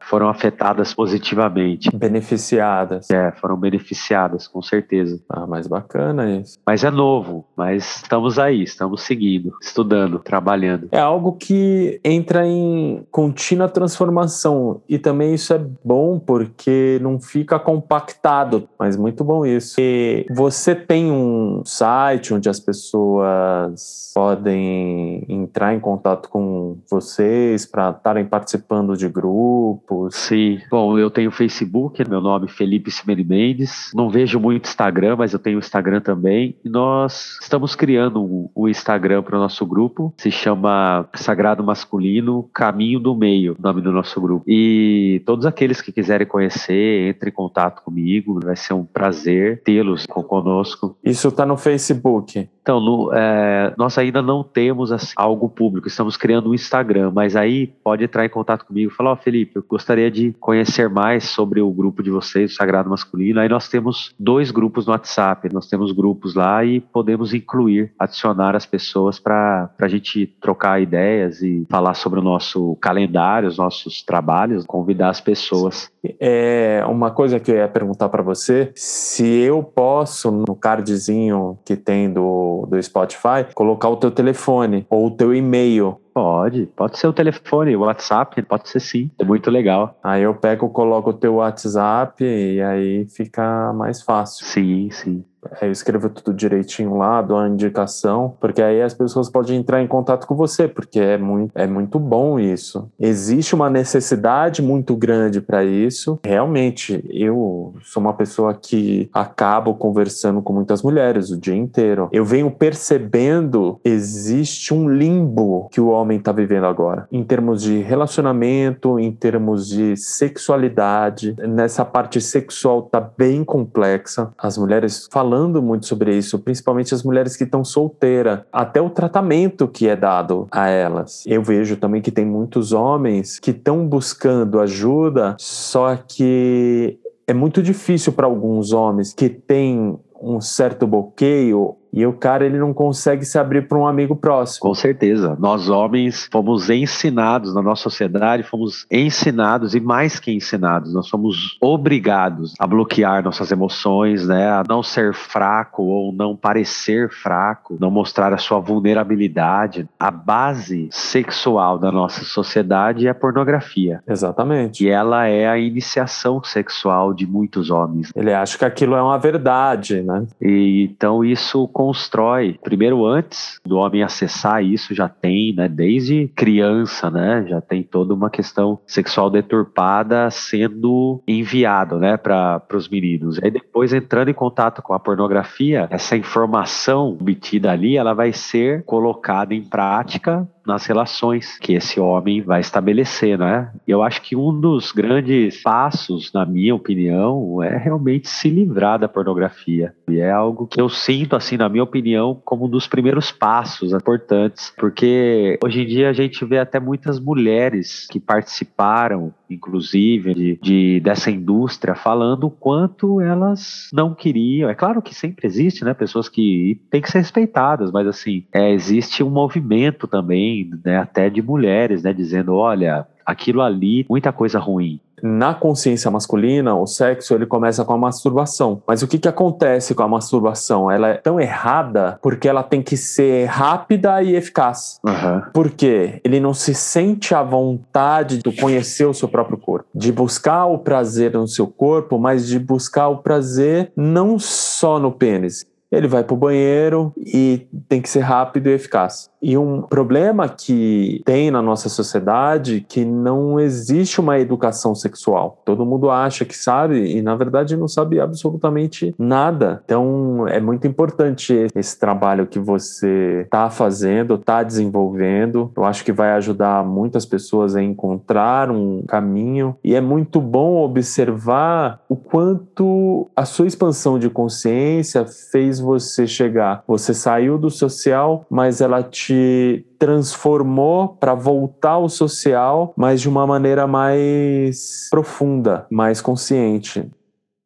foram 0.00 0.28
afetadas 0.28 0.94
positivamente. 0.94 1.94
Beneficiadas. 1.94 3.10
É, 3.10 3.30
foram 3.32 3.56
beneficiadas, 3.58 4.48
com 4.48 4.62
certeza. 4.62 5.20
Ah, 5.28 5.46
mais 5.46 5.66
bacana 5.66 6.38
isso. 6.38 6.58
Mas 6.66 6.82
é 6.82 6.90
novo, 6.90 7.44
mas 7.54 7.96
estamos 7.96 8.38
aí, 8.38 8.62
estamos 8.62 9.02
seguindo, 9.02 9.52
estudando, 9.60 10.18
trabalhando. 10.18 10.88
É 10.90 11.00
algo 11.00 11.32
que 11.32 12.00
entra 12.02 12.46
em 12.46 13.04
contínua 13.10 13.68
transformação 13.68 14.80
e 14.88 14.98
também 14.98 15.34
isso 15.34 15.52
é 15.52 15.62
bom 15.84 16.18
porque 16.18 16.98
não 17.02 17.20
fica 17.34 17.58
compactado. 17.58 18.68
Mas 18.78 18.96
muito 18.96 19.24
bom 19.24 19.44
isso. 19.44 19.74
E 19.80 20.24
você 20.30 20.72
tem 20.72 21.10
um 21.10 21.62
site 21.64 22.32
onde 22.32 22.48
as 22.48 22.60
pessoas 22.60 24.12
podem 24.14 25.26
entrar 25.28 25.74
em 25.74 25.80
contato 25.80 26.28
com 26.28 26.78
vocês 26.88 27.66
para 27.66 27.90
estarem 27.90 28.24
participando 28.24 28.96
de 28.96 29.08
grupos? 29.08 30.14
Sim. 30.14 30.60
Bom, 30.70 30.96
eu 30.96 31.10
tenho 31.10 31.32
Facebook, 31.32 32.08
meu 32.08 32.20
nome 32.20 32.46
é 32.46 32.48
Felipe 32.48 32.92
Cimeri 32.92 33.24
Mendes. 33.24 33.90
Não 33.92 34.08
vejo 34.08 34.38
muito 34.38 34.66
Instagram, 34.66 35.16
mas 35.16 35.32
eu 35.32 35.40
tenho 35.40 35.58
Instagram 35.58 36.00
também. 36.00 36.56
E 36.64 36.68
nós 36.68 37.36
estamos 37.42 37.74
criando 37.74 38.22
o 38.22 38.50
um, 38.54 38.68
Instagram 38.68 39.24
para 39.24 39.36
o 39.36 39.40
nosso 39.40 39.66
grupo. 39.66 40.14
Se 40.16 40.30
chama 40.30 41.08
Sagrado 41.16 41.64
Masculino 41.64 42.48
Caminho 42.54 43.00
do 43.00 43.16
Meio, 43.16 43.56
nome 43.58 43.82
do 43.82 43.90
nosso 43.90 44.20
grupo. 44.20 44.44
E 44.46 45.20
todos 45.26 45.44
aqueles 45.44 45.80
que 45.80 45.90
quiserem 45.90 46.28
conhecer, 46.28 47.08
entre 47.24 47.30
em 47.30 47.32
contato 47.32 47.82
comigo. 47.82 48.40
Vai 48.42 48.56
ser 48.56 48.74
um 48.74 48.84
prazer 48.84 49.62
tê-los 49.62 50.06
conosco. 50.06 50.96
Isso 51.02 51.28
está 51.28 51.46
no 51.46 51.56
Facebook? 51.56 52.48
Então, 52.64 52.80
no, 52.80 53.12
é, 53.12 53.74
nós 53.76 53.98
ainda 53.98 54.22
não 54.22 54.42
temos 54.42 54.90
assim, 54.90 55.12
algo 55.16 55.50
público, 55.50 55.86
estamos 55.86 56.16
criando 56.16 56.48
um 56.48 56.54
Instagram, 56.54 57.12
mas 57.14 57.36
aí 57.36 57.66
pode 57.66 58.02
entrar 58.02 58.24
em 58.24 58.30
contato 58.30 58.64
comigo 58.64 58.90
e 58.90 58.94
falar, 58.94 59.10
ó 59.10 59.12
oh, 59.12 59.16
Felipe, 59.16 59.56
eu 59.56 59.64
gostaria 59.68 60.10
de 60.10 60.34
conhecer 60.40 60.88
mais 60.88 61.24
sobre 61.24 61.60
o 61.60 61.70
grupo 61.70 62.02
de 62.02 62.10
vocês, 62.10 62.52
o 62.52 62.54
Sagrado 62.54 62.88
Masculino. 62.88 63.38
Aí 63.38 63.50
nós 63.50 63.68
temos 63.68 64.14
dois 64.18 64.50
grupos 64.50 64.86
no 64.86 64.92
WhatsApp, 64.92 65.52
nós 65.52 65.68
temos 65.68 65.92
grupos 65.92 66.34
lá 66.34 66.64
e 66.64 66.80
podemos 66.80 67.34
incluir, 67.34 67.92
adicionar 67.98 68.56
as 68.56 68.64
pessoas 68.64 69.20
para 69.20 69.68
a 69.78 69.88
gente 69.88 70.34
trocar 70.40 70.80
ideias 70.80 71.42
e 71.42 71.66
falar 71.68 71.92
sobre 71.92 72.18
o 72.18 72.22
nosso 72.22 72.76
calendário, 72.76 73.46
os 73.46 73.58
nossos 73.58 74.02
trabalhos, 74.02 74.64
convidar 74.64 75.10
as 75.10 75.20
pessoas. 75.20 75.90
É 76.18 76.82
uma 76.88 77.10
coisa 77.10 77.38
que 77.38 77.50
eu 77.50 77.56
ia 77.56 77.68
perguntar 77.68 78.08
para 78.08 78.22
você, 78.22 78.72
se 78.74 79.26
eu 79.26 79.62
posso 79.62 80.30
no 80.30 80.56
cardzinho 80.56 81.58
que 81.62 81.76
tem 81.76 82.10
do 82.10 82.53
do, 82.68 82.82
Spotify, 82.82 83.46
colocar 83.54 83.88
o 83.88 83.96
teu 83.96 84.10
telefone 84.10 84.86
ou 84.88 85.06
o 85.06 85.10
teu 85.10 85.34
e-mail. 85.34 86.00
Pode, 86.14 86.66
pode 86.76 86.96
ser 86.96 87.08
o 87.08 87.12
telefone, 87.12 87.74
o 87.74 87.80
WhatsApp, 87.80 88.40
pode 88.42 88.68
ser 88.68 88.78
sim, 88.78 89.10
é 89.18 89.24
muito 89.24 89.50
legal. 89.50 89.98
Aí 90.00 90.22
eu 90.22 90.32
pego, 90.32 90.68
coloco 90.70 91.10
o 91.10 91.12
teu 91.12 91.34
WhatsApp 91.34 92.24
e 92.24 92.62
aí 92.62 93.04
fica 93.06 93.72
mais 93.72 94.00
fácil. 94.00 94.46
Sim, 94.46 94.88
sim. 94.92 95.24
Eu 95.60 95.70
escrevo 95.70 96.08
tudo 96.08 96.34
direitinho 96.34 96.96
lá, 96.96 97.20
dou 97.20 97.38
a 97.38 97.48
indicação, 97.48 98.34
porque 98.40 98.62
aí 98.62 98.82
as 98.82 98.94
pessoas 98.94 99.28
podem 99.28 99.58
entrar 99.58 99.82
em 99.82 99.86
contato 99.86 100.26
com 100.26 100.34
você, 100.34 100.66
porque 100.66 100.98
é 100.98 101.18
muito, 101.18 101.52
é 101.54 101.66
muito 101.66 101.98
bom 101.98 102.38
isso. 102.38 102.90
Existe 102.98 103.54
uma 103.54 103.70
necessidade 103.70 104.62
muito 104.62 104.96
grande 104.96 105.40
para 105.40 105.64
isso. 105.64 106.18
Realmente, 106.24 107.04
eu 107.10 107.74
sou 107.82 108.02
uma 108.02 108.14
pessoa 108.14 108.54
que 108.54 109.08
acabo 109.12 109.74
conversando 109.74 110.40
com 110.42 110.52
muitas 110.52 110.82
mulheres 110.82 111.30
o 111.30 111.38
dia 111.38 111.54
inteiro. 111.54 112.08
Eu 112.12 112.24
venho 112.24 112.50
percebendo 112.50 113.80
existe 113.84 114.72
um 114.72 114.88
limbo 114.88 115.68
que 115.70 115.80
o 115.80 115.88
homem 115.88 116.03
está 116.12 116.32
vivendo 116.32 116.66
agora, 116.66 117.06
em 117.10 117.22
termos 117.22 117.62
de 117.62 117.80
relacionamento, 117.80 118.98
em 118.98 119.12
termos 119.12 119.68
de 119.68 119.96
sexualidade. 119.96 121.34
Nessa 121.38 121.84
parte 121.84 122.20
sexual 122.20 122.82
tá 122.82 123.00
bem 123.00 123.44
complexa. 123.44 124.32
As 124.38 124.58
mulheres 124.58 125.08
falando 125.10 125.62
muito 125.62 125.86
sobre 125.86 126.16
isso, 126.16 126.38
principalmente 126.38 126.94
as 126.94 127.02
mulheres 127.02 127.36
que 127.36 127.44
estão 127.44 127.64
solteiras, 127.64 128.40
até 128.52 128.80
o 128.80 128.90
tratamento 128.90 129.68
que 129.68 129.88
é 129.88 129.96
dado 129.96 130.46
a 130.50 130.68
elas. 130.68 131.24
Eu 131.26 131.42
vejo 131.42 131.76
também 131.76 132.02
que 132.02 132.10
tem 132.10 132.24
muitos 132.24 132.72
homens 132.72 133.38
que 133.38 133.50
estão 133.50 133.86
buscando 133.86 134.60
ajuda, 134.60 135.36
só 135.38 135.96
que 135.96 136.98
é 137.26 137.32
muito 137.32 137.62
difícil 137.62 138.12
para 138.12 138.26
alguns 138.26 138.72
homens 138.72 139.12
que 139.12 139.28
têm 139.28 139.98
um 140.20 140.40
certo 140.40 140.86
bloqueio 140.86 141.76
e 141.94 142.04
o 142.06 142.12
cara 142.12 142.44
ele 142.44 142.58
não 142.58 142.74
consegue 142.74 143.24
se 143.24 143.38
abrir 143.38 143.68
para 143.68 143.78
um 143.78 143.86
amigo 143.86 144.16
próximo. 144.16 144.60
Com 144.60 144.74
certeza. 144.74 145.36
Nós 145.38 145.68
homens 145.68 146.28
fomos 146.30 146.68
ensinados 146.68 147.54
na 147.54 147.62
nossa 147.62 147.82
sociedade, 147.82 148.42
fomos 148.42 148.86
ensinados 148.90 149.74
e 149.74 149.80
mais 149.80 150.18
que 150.18 150.32
ensinados, 150.32 150.92
nós 150.92 151.06
somos 151.06 151.56
obrigados 151.60 152.54
a 152.58 152.66
bloquear 152.66 153.22
nossas 153.22 153.50
emoções, 153.52 154.26
né, 154.26 154.48
a 154.50 154.64
não 154.68 154.82
ser 154.82 155.14
fraco 155.14 155.82
ou 155.82 156.12
não 156.12 156.36
parecer 156.36 157.10
fraco, 157.10 157.76
não 157.80 157.90
mostrar 157.90 158.32
a 158.32 158.38
sua 158.38 158.58
vulnerabilidade. 158.58 159.88
A 159.98 160.10
base 160.10 160.88
sexual 160.90 161.78
da 161.78 161.92
nossa 161.92 162.24
sociedade 162.24 163.06
é 163.06 163.10
a 163.10 163.14
pornografia. 163.14 164.02
Exatamente. 164.08 164.84
E 164.84 164.88
ela 164.88 165.26
é 165.26 165.46
a 165.46 165.58
iniciação 165.58 166.42
sexual 166.42 167.14
de 167.14 167.26
muitos 167.26 167.70
homens. 167.70 168.10
Ele 168.16 168.32
acha 168.32 168.58
que 168.58 168.64
aquilo 168.64 168.96
é 168.96 169.02
uma 169.02 169.18
verdade, 169.18 170.02
né? 170.02 170.26
E 170.40 170.84
então 170.84 171.24
isso 171.24 171.68
constrói, 171.84 172.58
primeiro 172.62 173.04
antes 173.04 173.60
do 173.62 173.76
homem 173.76 174.02
acessar 174.02 174.64
isso, 174.64 174.94
já 174.94 175.06
tem, 175.06 175.54
né, 175.54 175.68
desde 175.68 176.28
criança, 176.28 177.10
né, 177.10 177.44
já 177.46 177.60
tem 177.60 177.82
toda 177.82 178.14
uma 178.14 178.30
questão 178.30 178.78
sexual 178.86 179.28
deturpada 179.28 180.30
sendo 180.30 181.22
enviado, 181.28 181.98
né, 181.98 182.16
para 182.16 182.62
os 182.72 182.88
meninos. 182.88 183.38
Aí 183.42 183.50
depois 183.50 183.92
entrando 183.92 184.30
em 184.30 184.34
contato 184.34 184.80
com 184.80 184.94
a 184.94 184.98
pornografia, 184.98 185.86
essa 185.90 186.16
informação 186.16 187.10
obtida 187.20 187.70
ali, 187.70 187.98
ela 187.98 188.14
vai 188.14 188.32
ser 188.32 188.82
colocada 188.84 189.52
em 189.54 189.62
prática 189.62 190.48
nas 190.66 190.86
relações 190.86 191.58
que 191.58 191.74
esse 191.74 192.00
homem 192.00 192.40
vai 192.40 192.60
estabelecer, 192.60 193.38
né? 193.38 193.70
Eu 193.86 194.02
acho 194.02 194.22
que 194.22 194.34
um 194.34 194.58
dos 194.58 194.92
grandes 194.92 195.62
passos, 195.62 196.32
na 196.32 196.46
minha 196.46 196.74
opinião, 196.74 197.62
é 197.62 197.76
realmente 197.76 198.28
se 198.28 198.48
livrar 198.48 198.98
da 198.98 199.08
pornografia. 199.08 199.94
E 200.08 200.18
é 200.18 200.30
algo 200.30 200.66
que 200.66 200.80
eu 200.80 200.88
sinto, 200.88 201.36
assim, 201.36 201.56
na 201.56 201.68
minha 201.68 201.82
opinião, 201.82 202.40
como 202.44 202.66
um 202.66 202.68
dos 202.68 202.86
primeiros 202.86 203.30
passos 203.30 203.92
importantes, 203.92 204.72
porque 204.78 205.58
hoje 205.62 205.82
em 205.82 205.86
dia 205.86 206.08
a 206.08 206.12
gente 206.12 206.44
vê 206.44 206.58
até 206.58 206.80
muitas 206.80 207.20
mulheres 207.20 208.06
que 208.10 208.18
participaram, 208.18 209.32
inclusive, 209.50 210.34
de, 210.34 210.58
de 210.62 211.00
dessa 211.00 211.30
indústria, 211.30 211.94
falando 211.94 212.44
o 212.44 212.50
quanto 212.50 213.20
elas 213.20 213.88
não 213.92 214.14
queriam. 214.14 214.70
É 214.70 214.74
claro 214.74 215.02
que 215.02 215.14
sempre 215.14 215.46
existe, 215.46 215.84
né? 215.84 215.92
Pessoas 215.94 216.28
que 216.28 216.80
têm 216.90 217.02
que 217.02 217.10
ser 217.10 217.18
respeitadas, 217.18 217.90
mas 217.90 218.06
assim, 218.06 218.44
é, 218.52 218.72
existe 218.72 219.22
um 219.22 219.30
movimento 219.30 220.06
também 220.06 220.53
né, 220.84 220.98
até 220.98 221.28
de 221.28 221.42
mulheres, 221.42 222.02
né, 222.02 222.12
dizendo, 222.12 222.54
olha, 222.54 223.06
aquilo 223.24 223.62
ali, 223.62 224.04
muita 224.08 224.32
coisa 224.32 224.58
ruim. 224.58 225.00
Na 225.22 225.54
consciência 225.54 226.10
masculina, 226.10 226.74
o 226.74 226.86
sexo 226.86 227.34
ele 227.34 227.46
começa 227.46 227.82
com 227.82 227.94
a 227.94 227.98
masturbação. 227.98 228.82
Mas 228.86 229.02
o 229.02 229.08
que, 229.08 229.18
que 229.18 229.26
acontece 229.26 229.94
com 229.94 230.02
a 230.02 230.08
masturbação? 230.08 230.90
Ela 230.90 231.08
é 231.08 231.14
tão 231.14 231.40
errada 231.40 232.18
porque 232.20 232.46
ela 232.46 232.62
tem 232.62 232.82
que 232.82 232.94
ser 232.94 233.46
rápida 233.46 234.22
e 234.22 234.36
eficaz. 234.36 235.00
Uhum. 235.02 235.42
Por 235.54 235.70
quê? 235.70 236.20
Ele 236.22 236.40
não 236.40 236.52
se 236.52 236.74
sente 236.74 237.34
à 237.34 237.42
vontade 237.42 238.42
de 238.42 238.52
conhecer 238.60 239.06
o 239.06 239.14
seu 239.14 239.26
próprio 239.26 239.56
corpo, 239.56 239.86
de 239.94 240.12
buscar 240.12 240.66
o 240.66 240.78
prazer 240.78 241.32
no 241.32 241.48
seu 241.48 241.66
corpo, 241.66 242.18
mas 242.18 242.46
de 242.46 242.58
buscar 242.58 243.08
o 243.08 243.18
prazer 243.18 243.92
não 243.96 244.38
só 244.38 244.98
no 244.98 245.10
pênis. 245.10 245.64
Ele 245.90 246.08
vai 246.08 246.24
para 246.24 246.34
o 246.34 246.36
banheiro 246.36 247.12
e 247.16 247.66
tem 247.88 248.02
que 248.02 248.08
ser 248.08 248.20
rápido 248.20 248.68
e 248.68 248.72
eficaz. 248.72 249.30
E 249.44 249.58
um 249.58 249.82
problema 249.82 250.48
que 250.48 251.20
tem 251.26 251.50
na 251.50 251.60
nossa 251.60 251.90
sociedade 251.90 252.84
que 252.88 253.04
não 253.04 253.60
existe 253.60 254.18
uma 254.18 254.38
educação 254.38 254.94
sexual. 254.94 255.60
Todo 255.66 255.84
mundo 255.84 256.08
acha 256.08 256.46
que 256.46 256.56
sabe 256.56 257.14
e 257.14 257.20
na 257.20 257.36
verdade 257.36 257.76
não 257.76 257.86
sabe 257.86 258.18
absolutamente 258.18 259.14
nada. 259.18 259.82
Então 259.84 260.48
é 260.48 260.58
muito 260.58 260.86
importante 260.86 261.66
esse 261.74 262.00
trabalho 262.00 262.46
que 262.46 262.58
você 262.58 263.42
está 263.44 263.68
fazendo, 263.68 264.36
está 264.36 264.62
desenvolvendo. 264.62 265.70
Eu 265.76 265.84
acho 265.84 266.06
que 266.06 266.12
vai 266.12 266.30
ajudar 266.32 266.82
muitas 266.82 267.26
pessoas 267.26 267.76
a 267.76 267.82
encontrar 267.82 268.70
um 268.70 269.02
caminho 269.06 269.76
e 269.84 269.94
é 269.94 270.00
muito 270.00 270.40
bom 270.40 270.82
observar 270.82 272.00
o 272.08 272.16
quanto 272.16 273.28
a 273.36 273.44
sua 273.44 273.66
expansão 273.66 274.18
de 274.18 274.30
consciência 274.30 275.26
fez 275.52 275.78
você 275.78 276.26
chegar. 276.26 276.82
Você 276.88 277.12
saiu 277.12 277.58
do 277.58 277.68
social, 277.68 278.46
mas 278.48 278.80
ela 278.80 279.02
te 279.02 279.33
te 279.34 279.86
transformou 279.98 281.08
para 281.08 281.34
voltar 281.34 281.92
ao 281.92 282.08
social, 282.08 282.94
mas 282.96 283.20
de 283.20 283.28
uma 283.28 283.46
maneira 283.46 283.86
mais 283.86 285.08
profunda, 285.10 285.86
mais 285.90 286.20
consciente. 286.20 287.10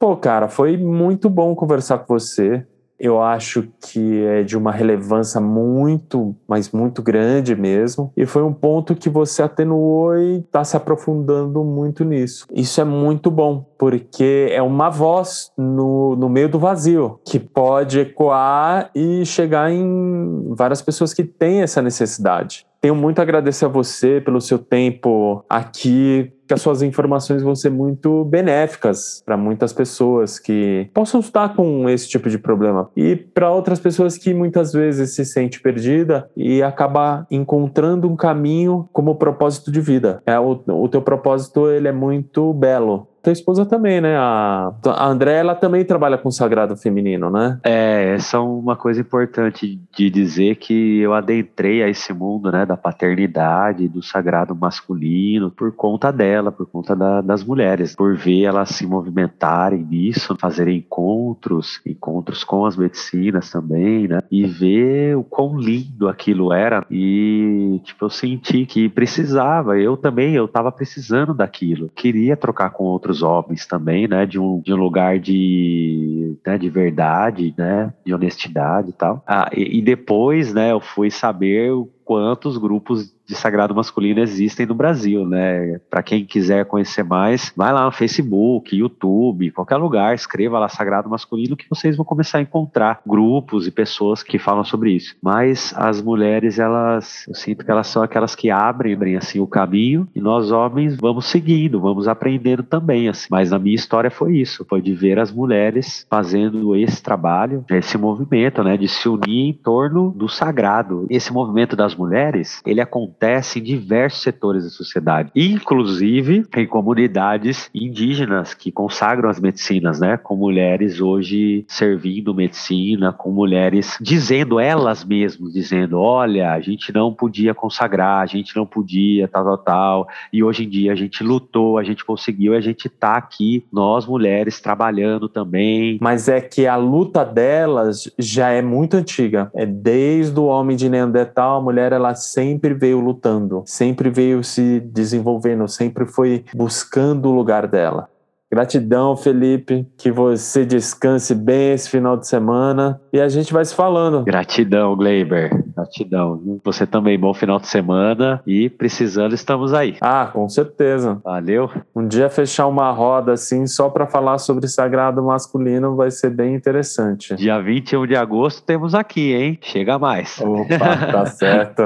Pô, 0.00 0.16
cara, 0.16 0.48
foi 0.48 0.76
muito 0.76 1.28
bom 1.28 1.54
conversar 1.54 1.98
com 1.98 2.18
você 2.18 2.66
eu 2.98 3.22
acho 3.22 3.68
que 3.80 4.24
é 4.24 4.42
de 4.42 4.56
uma 4.56 4.72
relevância 4.72 5.40
muito, 5.40 6.34
mas 6.46 6.70
muito 6.72 7.02
grande 7.02 7.54
mesmo. 7.54 8.12
E 8.16 8.26
foi 8.26 8.42
um 8.42 8.52
ponto 8.52 8.94
que 8.94 9.08
você 9.08 9.42
atenuou 9.42 10.16
e 10.16 10.38
está 10.38 10.64
se 10.64 10.76
aprofundando 10.76 11.62
muito 11.64 12.04
nisso. 12.04 12.46
Isso 12.52 12.80
é 12.80 12.84
muito 12.84 13.30
bom, 13.30 13.64
porque 13.78 14.48
é 14.50 14.60
uma 14.60 14.90
voz 14.90 15.52
no, 15.56 16.16
no 16.16 16.28
meio 16.28 16.48
do 16.48 16.58
vazio 16.58 17.20
que 17.24 17.38
pode 17.38 18.00
ecoar 18.00 18.90
e 18.94 19.24
chegar 19.24 19.70
em 19.70 20.52
várias 20.54 20.82
pessoas 20.82 21.14
que 21.14 21.24
têm 21.24 21.62
essa 21.62 21.80
necessidade. 21.80 22.67
Tenho 22.80 22.94
muito 22.94 23.18
a 23.18 23.22
agradecer 23.22 23.64
a 23.64 23.68
você 23.68 24.20
pelo 24.20 24.40
seu 24.40 24.58
tempo 24.58 25.44
aqui, 25.48 26.32
que 26.46 26.54
as 26.54 26.62
suas 26.62 26.80
informações 26.80 27.42
vão 27.42 27.54
ser 27.54 27.70
muito 27.70 28.24
benéficas 28.24 29.20
para 29.26 29.36
muitas 29.36 29.72
pessoas 29.72 30.38
que 30.38 30.88
possam 30.94 31.18
estar 31.20 31.54
com 31.56 31.88
esse 31.90 32.08
tipo 32.08 32.30
de 32.30 32.38
problema 32.38 32.88
e 32.96 33.16
para 33.16 33.50
outras 33.50 33.80
pessoas 33.80 34.16
que 34.16 34.32
muitas 34.32 34.72
vezes 34.72 35.14
se 35.14 35.24
sente 35.24 35.60
perdida 35.60 36.30
e 36.36 36.62
acaba 36.62 37.26
encontrando 37.30 38.08
um 38.08 38.16
caminho 38.16 38.88
como 38.92 39.16
propósito 39.16 39.72
de 39.72 39.80
vida. 39.80 40.22
É 40.24 40.38
o, 40.38 40.62
o 40.68 40.88
teu 40.88 41.02
propósito 41.02 41.68
ele 41.68 41.88
é 41.88 41.92
muito 41.92 42.52
belo 42.54 43.08
tua 43.28 43.32
esposa 43.32 43.66
também, 43.66 44.00
né? 44.00 44.16
A, 44.16 44.72
a 44.86 45.06
André, 45.06 45.36
ela 45.36 45.54
também 45.54 45.84
trabalha 45.84 46.16
com 46.16 46.30
o 46.30 46.32
sagrado 46.32 46.74
feminino, 46.76 47.30
né? 47.30 47.60
É, 47.62 48.14
essa 48.14 48.38
é 48.38 48.40
uma 48.40 48.74
coisa 48.74 49.00
importante 49.02 49.78
de 49.94 50.10
dizer 50.10 50.56
que 50.56 51.00
eu 51.00 51.12
adentrei 51.12 51.82
a 51.82 51.88
esse 51.88 52.12
mundo, 52.12 52.50
né, 52.50 52.64
da 52.64 52.76
paternidade, 52.76 53.88
do 53.88 54.02
sagrado 54.02 54.54
masculino, 54.54 55.50
por 55.50 55.72
conta 55.72 56.10
dela, 56.10 56.50
por 56.50 56.66
conta 56.66 56.96
da, 56.96 57.20
das 57.20 57.44
mulheres, 57.44 57.94
por 57.94 58.16
ver 58.16 58.44
elas 58.44 58.70
se 58.70 58.86
movimentarem 58.86 59.84
nisso, 59.84 60.36
fazerem 60.40 60.78
encontros, 60.78 61.80
encontros 61.84 62.42
com 62.42 62.64
as 62.64 62.76
medicinas 62.76 63.50
também, 63.50 64.08
né? 64.08 64.22
E 64.30 64.46
ver 64.46 65.16
o 65.16 65.22
quão 65.22 65.58
lindo 65.58 66.08
aquilo 66.08 66.52
era 66.52 66.86
e, 66.90 67.80
tipo, 67.84 68.06
eu 68.06 68.10
senti 68.10 68.64
que 68.64 68.88
precisava, 68.88 69.76
eu 69.78 69.96
também, 69.96 70.34
eu 70.34 70.48
tava 70.48 70.72
precisando 70.72 71.34
daquilo, 71.34 71.90
queria 71.94 72.36
trocar 72.36 72.70
com 72.70 72.84
outros 72.84 73.17
outros 73.18 73.22
homens 73.22 73.66
também, 73.66 74.06
né? 74.06 74.26
De 74.26 74.38
um, 74.38 74.60
de 74.60 74.72
um 74.72 74.76
lugar 74.76 75.18
de, 75.18 76.36
né, 76.46 76.58
de 76.58 76.68
verdade, 76.68 77.54
né? 77.56 77.92
De 78.04 78.14
honestidade 78.14 78.90
e 78.90 78.92
tal. 78.92 79.22
Ah, 79.26 79.50
e, 79.54 79.78
e 79.78 79.82
depois, 79.82 80.52
né? 80.52 80.72
Eu 80.72 80.80
fui 80.80 81.10
saber 81.10 81.72
quantos 82.04 82.56
grupos 82.56 83.14
de 83.28 83.34
sagrado 83.34 83.74
masculino 83.74 84.20
existem 84.20 84.64
no 84.64 84.74
Brasil, 84.74 85.26
né? 85.26 85.78
Para 85.90 86.02
quem 86.02 86.24
quiser 86.24 86.64
conhecer 86.64 87.04
mais, 87.04 87.52
vai 87.54 87.72
lá 87.72 87.84
no 87.84 87.92
Facebook, 87.92 88.74
YouTube, 88.74 89.50
qualquer 89.50 89.76
lugar, 89.76 90.14
escreva 90.14 90.58
lá 90.58 90.68
sagrado 90.68 91.10
masculino 91.10 91.56
que 91.56 91.66
vocês 91.68 91.94
vão 91.94 92.06
começar 92.06 92.38
a 92.38 92.42
encontrar 92.42 93.00
grupos 93.06 93.66
e 93.66 93.70
pessoas 93.70 94.22
que 94.22 94.38
falam 94.38 94.64
sobre 94.64 94.92
isso. 94.92 95.14
Mas 95.22 95.74
as 95.76 96.00
mulheres, 96.00 96.58
elas, 96.58 97.26
eu 97.28 97.34
sinto 97.34 97.64
que 97.64 97.70
elas 97.70 97.86
são 97.88 98.02
aquelas 98.02 98.34
que 98.34 98.50
abrem, 98.50 99.16
assim 99.16 99.40
o 99.40 99.46
caminho 99.46 100.08
e 100.14 100.20
nós 100.20 100.50
homens 100.50 100.96
vamos 100.96 101.26
seguindo, 101.26 101.80
vamos 101.80 102.08
aprendendo 102.08 102.62
também, 102.62 103.08
assim. 103.08 103.28
Mas 103.30 103.50
na 103.50 103.58
minha 103.58 103.76
história 103.76 104.10
foi 104.10 104.38
isso, 104.38 104.64
foi 104.66 104.80
de 104.80 104.94
ver 104.94 105.18
as 105.18 105.30
mulheres 105.30 106.06
fazendo 106.08 106.74
esse 106.74 107.02
trabalho, 107.02 107.62
esse 107.68 107.98
movimento, 107.98 108.64
né, 108.64 108.78
de 108.78 108.88
se 108.88 109.06
unir 109.06 109.50
em 109.50 109.52
torno 109.52 110.10
do 110.12 110.28
sagrado. 110.28 111.06
Esse 111.10 111.30
movimento 111.30 111.76
das 111.76 111.94
mulheres, 111.94 112.62
ele 112.64 112.80
acontece 112.80 113.17
em 113.56 113.62
diversos 113.62 114.22
setores 114.22 114.64
da 114.64 114.70
sociedade, 114.70 115.30
inclusive 115.34 116.44
em 116.56 116.66
comunidades 116.66 117.68
indígenas 117.74 118.54
que 118.54 118.70
consagram 118.70 119.28
as 119.28 119.40
medicinas, 119.40 120.00
né? 120.00 120.16
Com 120.16 120.36
mulheres 120.36 121.00
hoje 121.00 121.64
servindo 121.68 122.34
medicina, 122.34 123.12
com 123.12 123.30
mulheres 123.30 123.98
dizendo 124.00 124.60
elas 124.60 125.04
mesmas, 125.04 125.52
dizendo, 125.52 125.98
olha, 125.98 126.52
a 126.52 126.60
gente 126.60 126.92
não 126.92 127.12
podia 127.12 127.54
consagrar, 127.54 128.22
a 128.22 128.26
gente 128.26 128.56
não 128.56 128.66
podia, 128.66 129.26
tal, 129.26 129.44
tal, 129.44 129.58
tal, 129.58 130.08
e 130.32 130.42
hoje 130.42 130.64
em 130.64 130.68
dia 130.68 130.92
a 130.92 130.96
gente 130.96 131.22
lutou, 131.22 131.78
a 131.78 131.84
gente 131.84 132.04
conseguiu, 132.04 132.54
a 132.54 132.60
gente 132.60 132.88
tá 132.88 133.16
aqui, 133.16 133.64
nós 133.72 134.06
mulheres 134.06 134.60
trabalhando 134.60 135.28
também. 135.28 135.98
Mas 136.00 136.28
é 136.28 136.40
que 136.40 136.66
a 136.66 136.76
luta 136.76 137.24
delas 137.24 138.10
já 138.18 138.50
é 138.50 138.62
muito 138.62 138.96
antiga, 138.96 139.50
é 139.54 139.66
desde 139.66 140.38
o 140.38 140.44
homem 140.44 140.76
de 140.76 140.88
Neandertal, 140.88 141.58
a 141.58 141.62
mulher 141.62 141.92
ela 141.92 142.14
sempre 142.14 142.74
veio 142.74 143.07
lutando, 143.08 143.62
sempre 143.66 144.10
veio 144.10 144.42
se 144.44 144.80
desenvolvendo, 144.80 145.66
sempre 145.66 146.06
foi 146.06 146.44
buscando 146.54 147.28
o 147.28 147.34
lugar 147.34 147.66
dela. 147.66 148.08
Gratidão, 148.50 149.14
Felipe, 149.14 149.86
que 149.98 150.10
você 150.10 150.64
descanse 150.64 151.34
bem 151.34 151.72
esse 151.72 151.90
final 151.90 152.16
de 152.16 152.26
semana 152.26 152.98
e 153.12 153.20
a 153.20 153.28
gente 153.28 153.52
vai 153.52 153.62
se 153.62 153.74
falando. 153.74 154.24
Gratidão, 154.24 154.96
Gleiber. 154.96 155.50
Gratidão. 155.76 156.40
Você 156.64 156.86
também, 156.86 157.18
bom 157.18 157.34
final 157.34 157.58
de 157.58 157.66
semana 157.66 158.42
e 158.46 158.70
precisando, 158.70 159.34
estamos 159.34 159.74
aí. 159.74 159.96
Ah, 160.00 160.30
com 160.32 160.48
certeza. 160.48 161.20
Valeu. 161.22 161.70
Um 161.94 162.08
dia 162.08 162.30
fechar 162.30 162.66
uma 162.66 162.90
roda 162.90 163.32
assim 163.32 163.66
só 163.66 163.90
para 163.90 164.06
falar 164.06 164.38
sobre 164.38 164.66
sagrado 164.66 165.22
masculino 165.22 165.94
vai 165.94 166.10
ser 166.10 166.30
bem 166.30 166.54
interessante. 166.54 167.36
Dia 167.36 167.60
21 167.60 168.06
de 168.06 168.16
agosto 168.16 168.62
temos 168.64 168.94
aqui, 168.94 169.34
hein? 169.34 169.58
Chega 169.60 169.98
mais. 169.98 170.40
Opa, 170.40 170.96
tá 171.12 171.26
certo. 171.30 171.82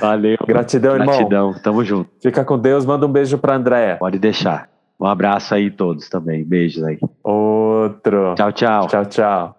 Valeu. 0.00 0.38
Gratidão, 0.46 0.92
irmão. 0.92 1.06
Gratidão, 1.06 1.54
tamo 1.60 1.84
junto. 1.84 2.08
Fica 2.22 2.44
com 2.44 2.56
Deus, 2.56 2.86
manda 2.86 3.04
um 3.04 3.10
beijo 3.10 3.36
pra 3.36 3.56
Andréia. 3.56 3.96
Pode 3.96 4.18
deixar. 4.18 4.68
Um 5.00 5.06
abraço 5.06 5.54
aí 5.54 5.70
todos 5.70 6.08
também. 6.08 6.44
Beijos 6.44 6.82
aí. 6.82 6.98
Outro. 7.22 8.34
Tchau, 8.34 8.52
tchau. 8.52 8.86
Tchau, 8.88 9.06
tchau. 9.06 9.57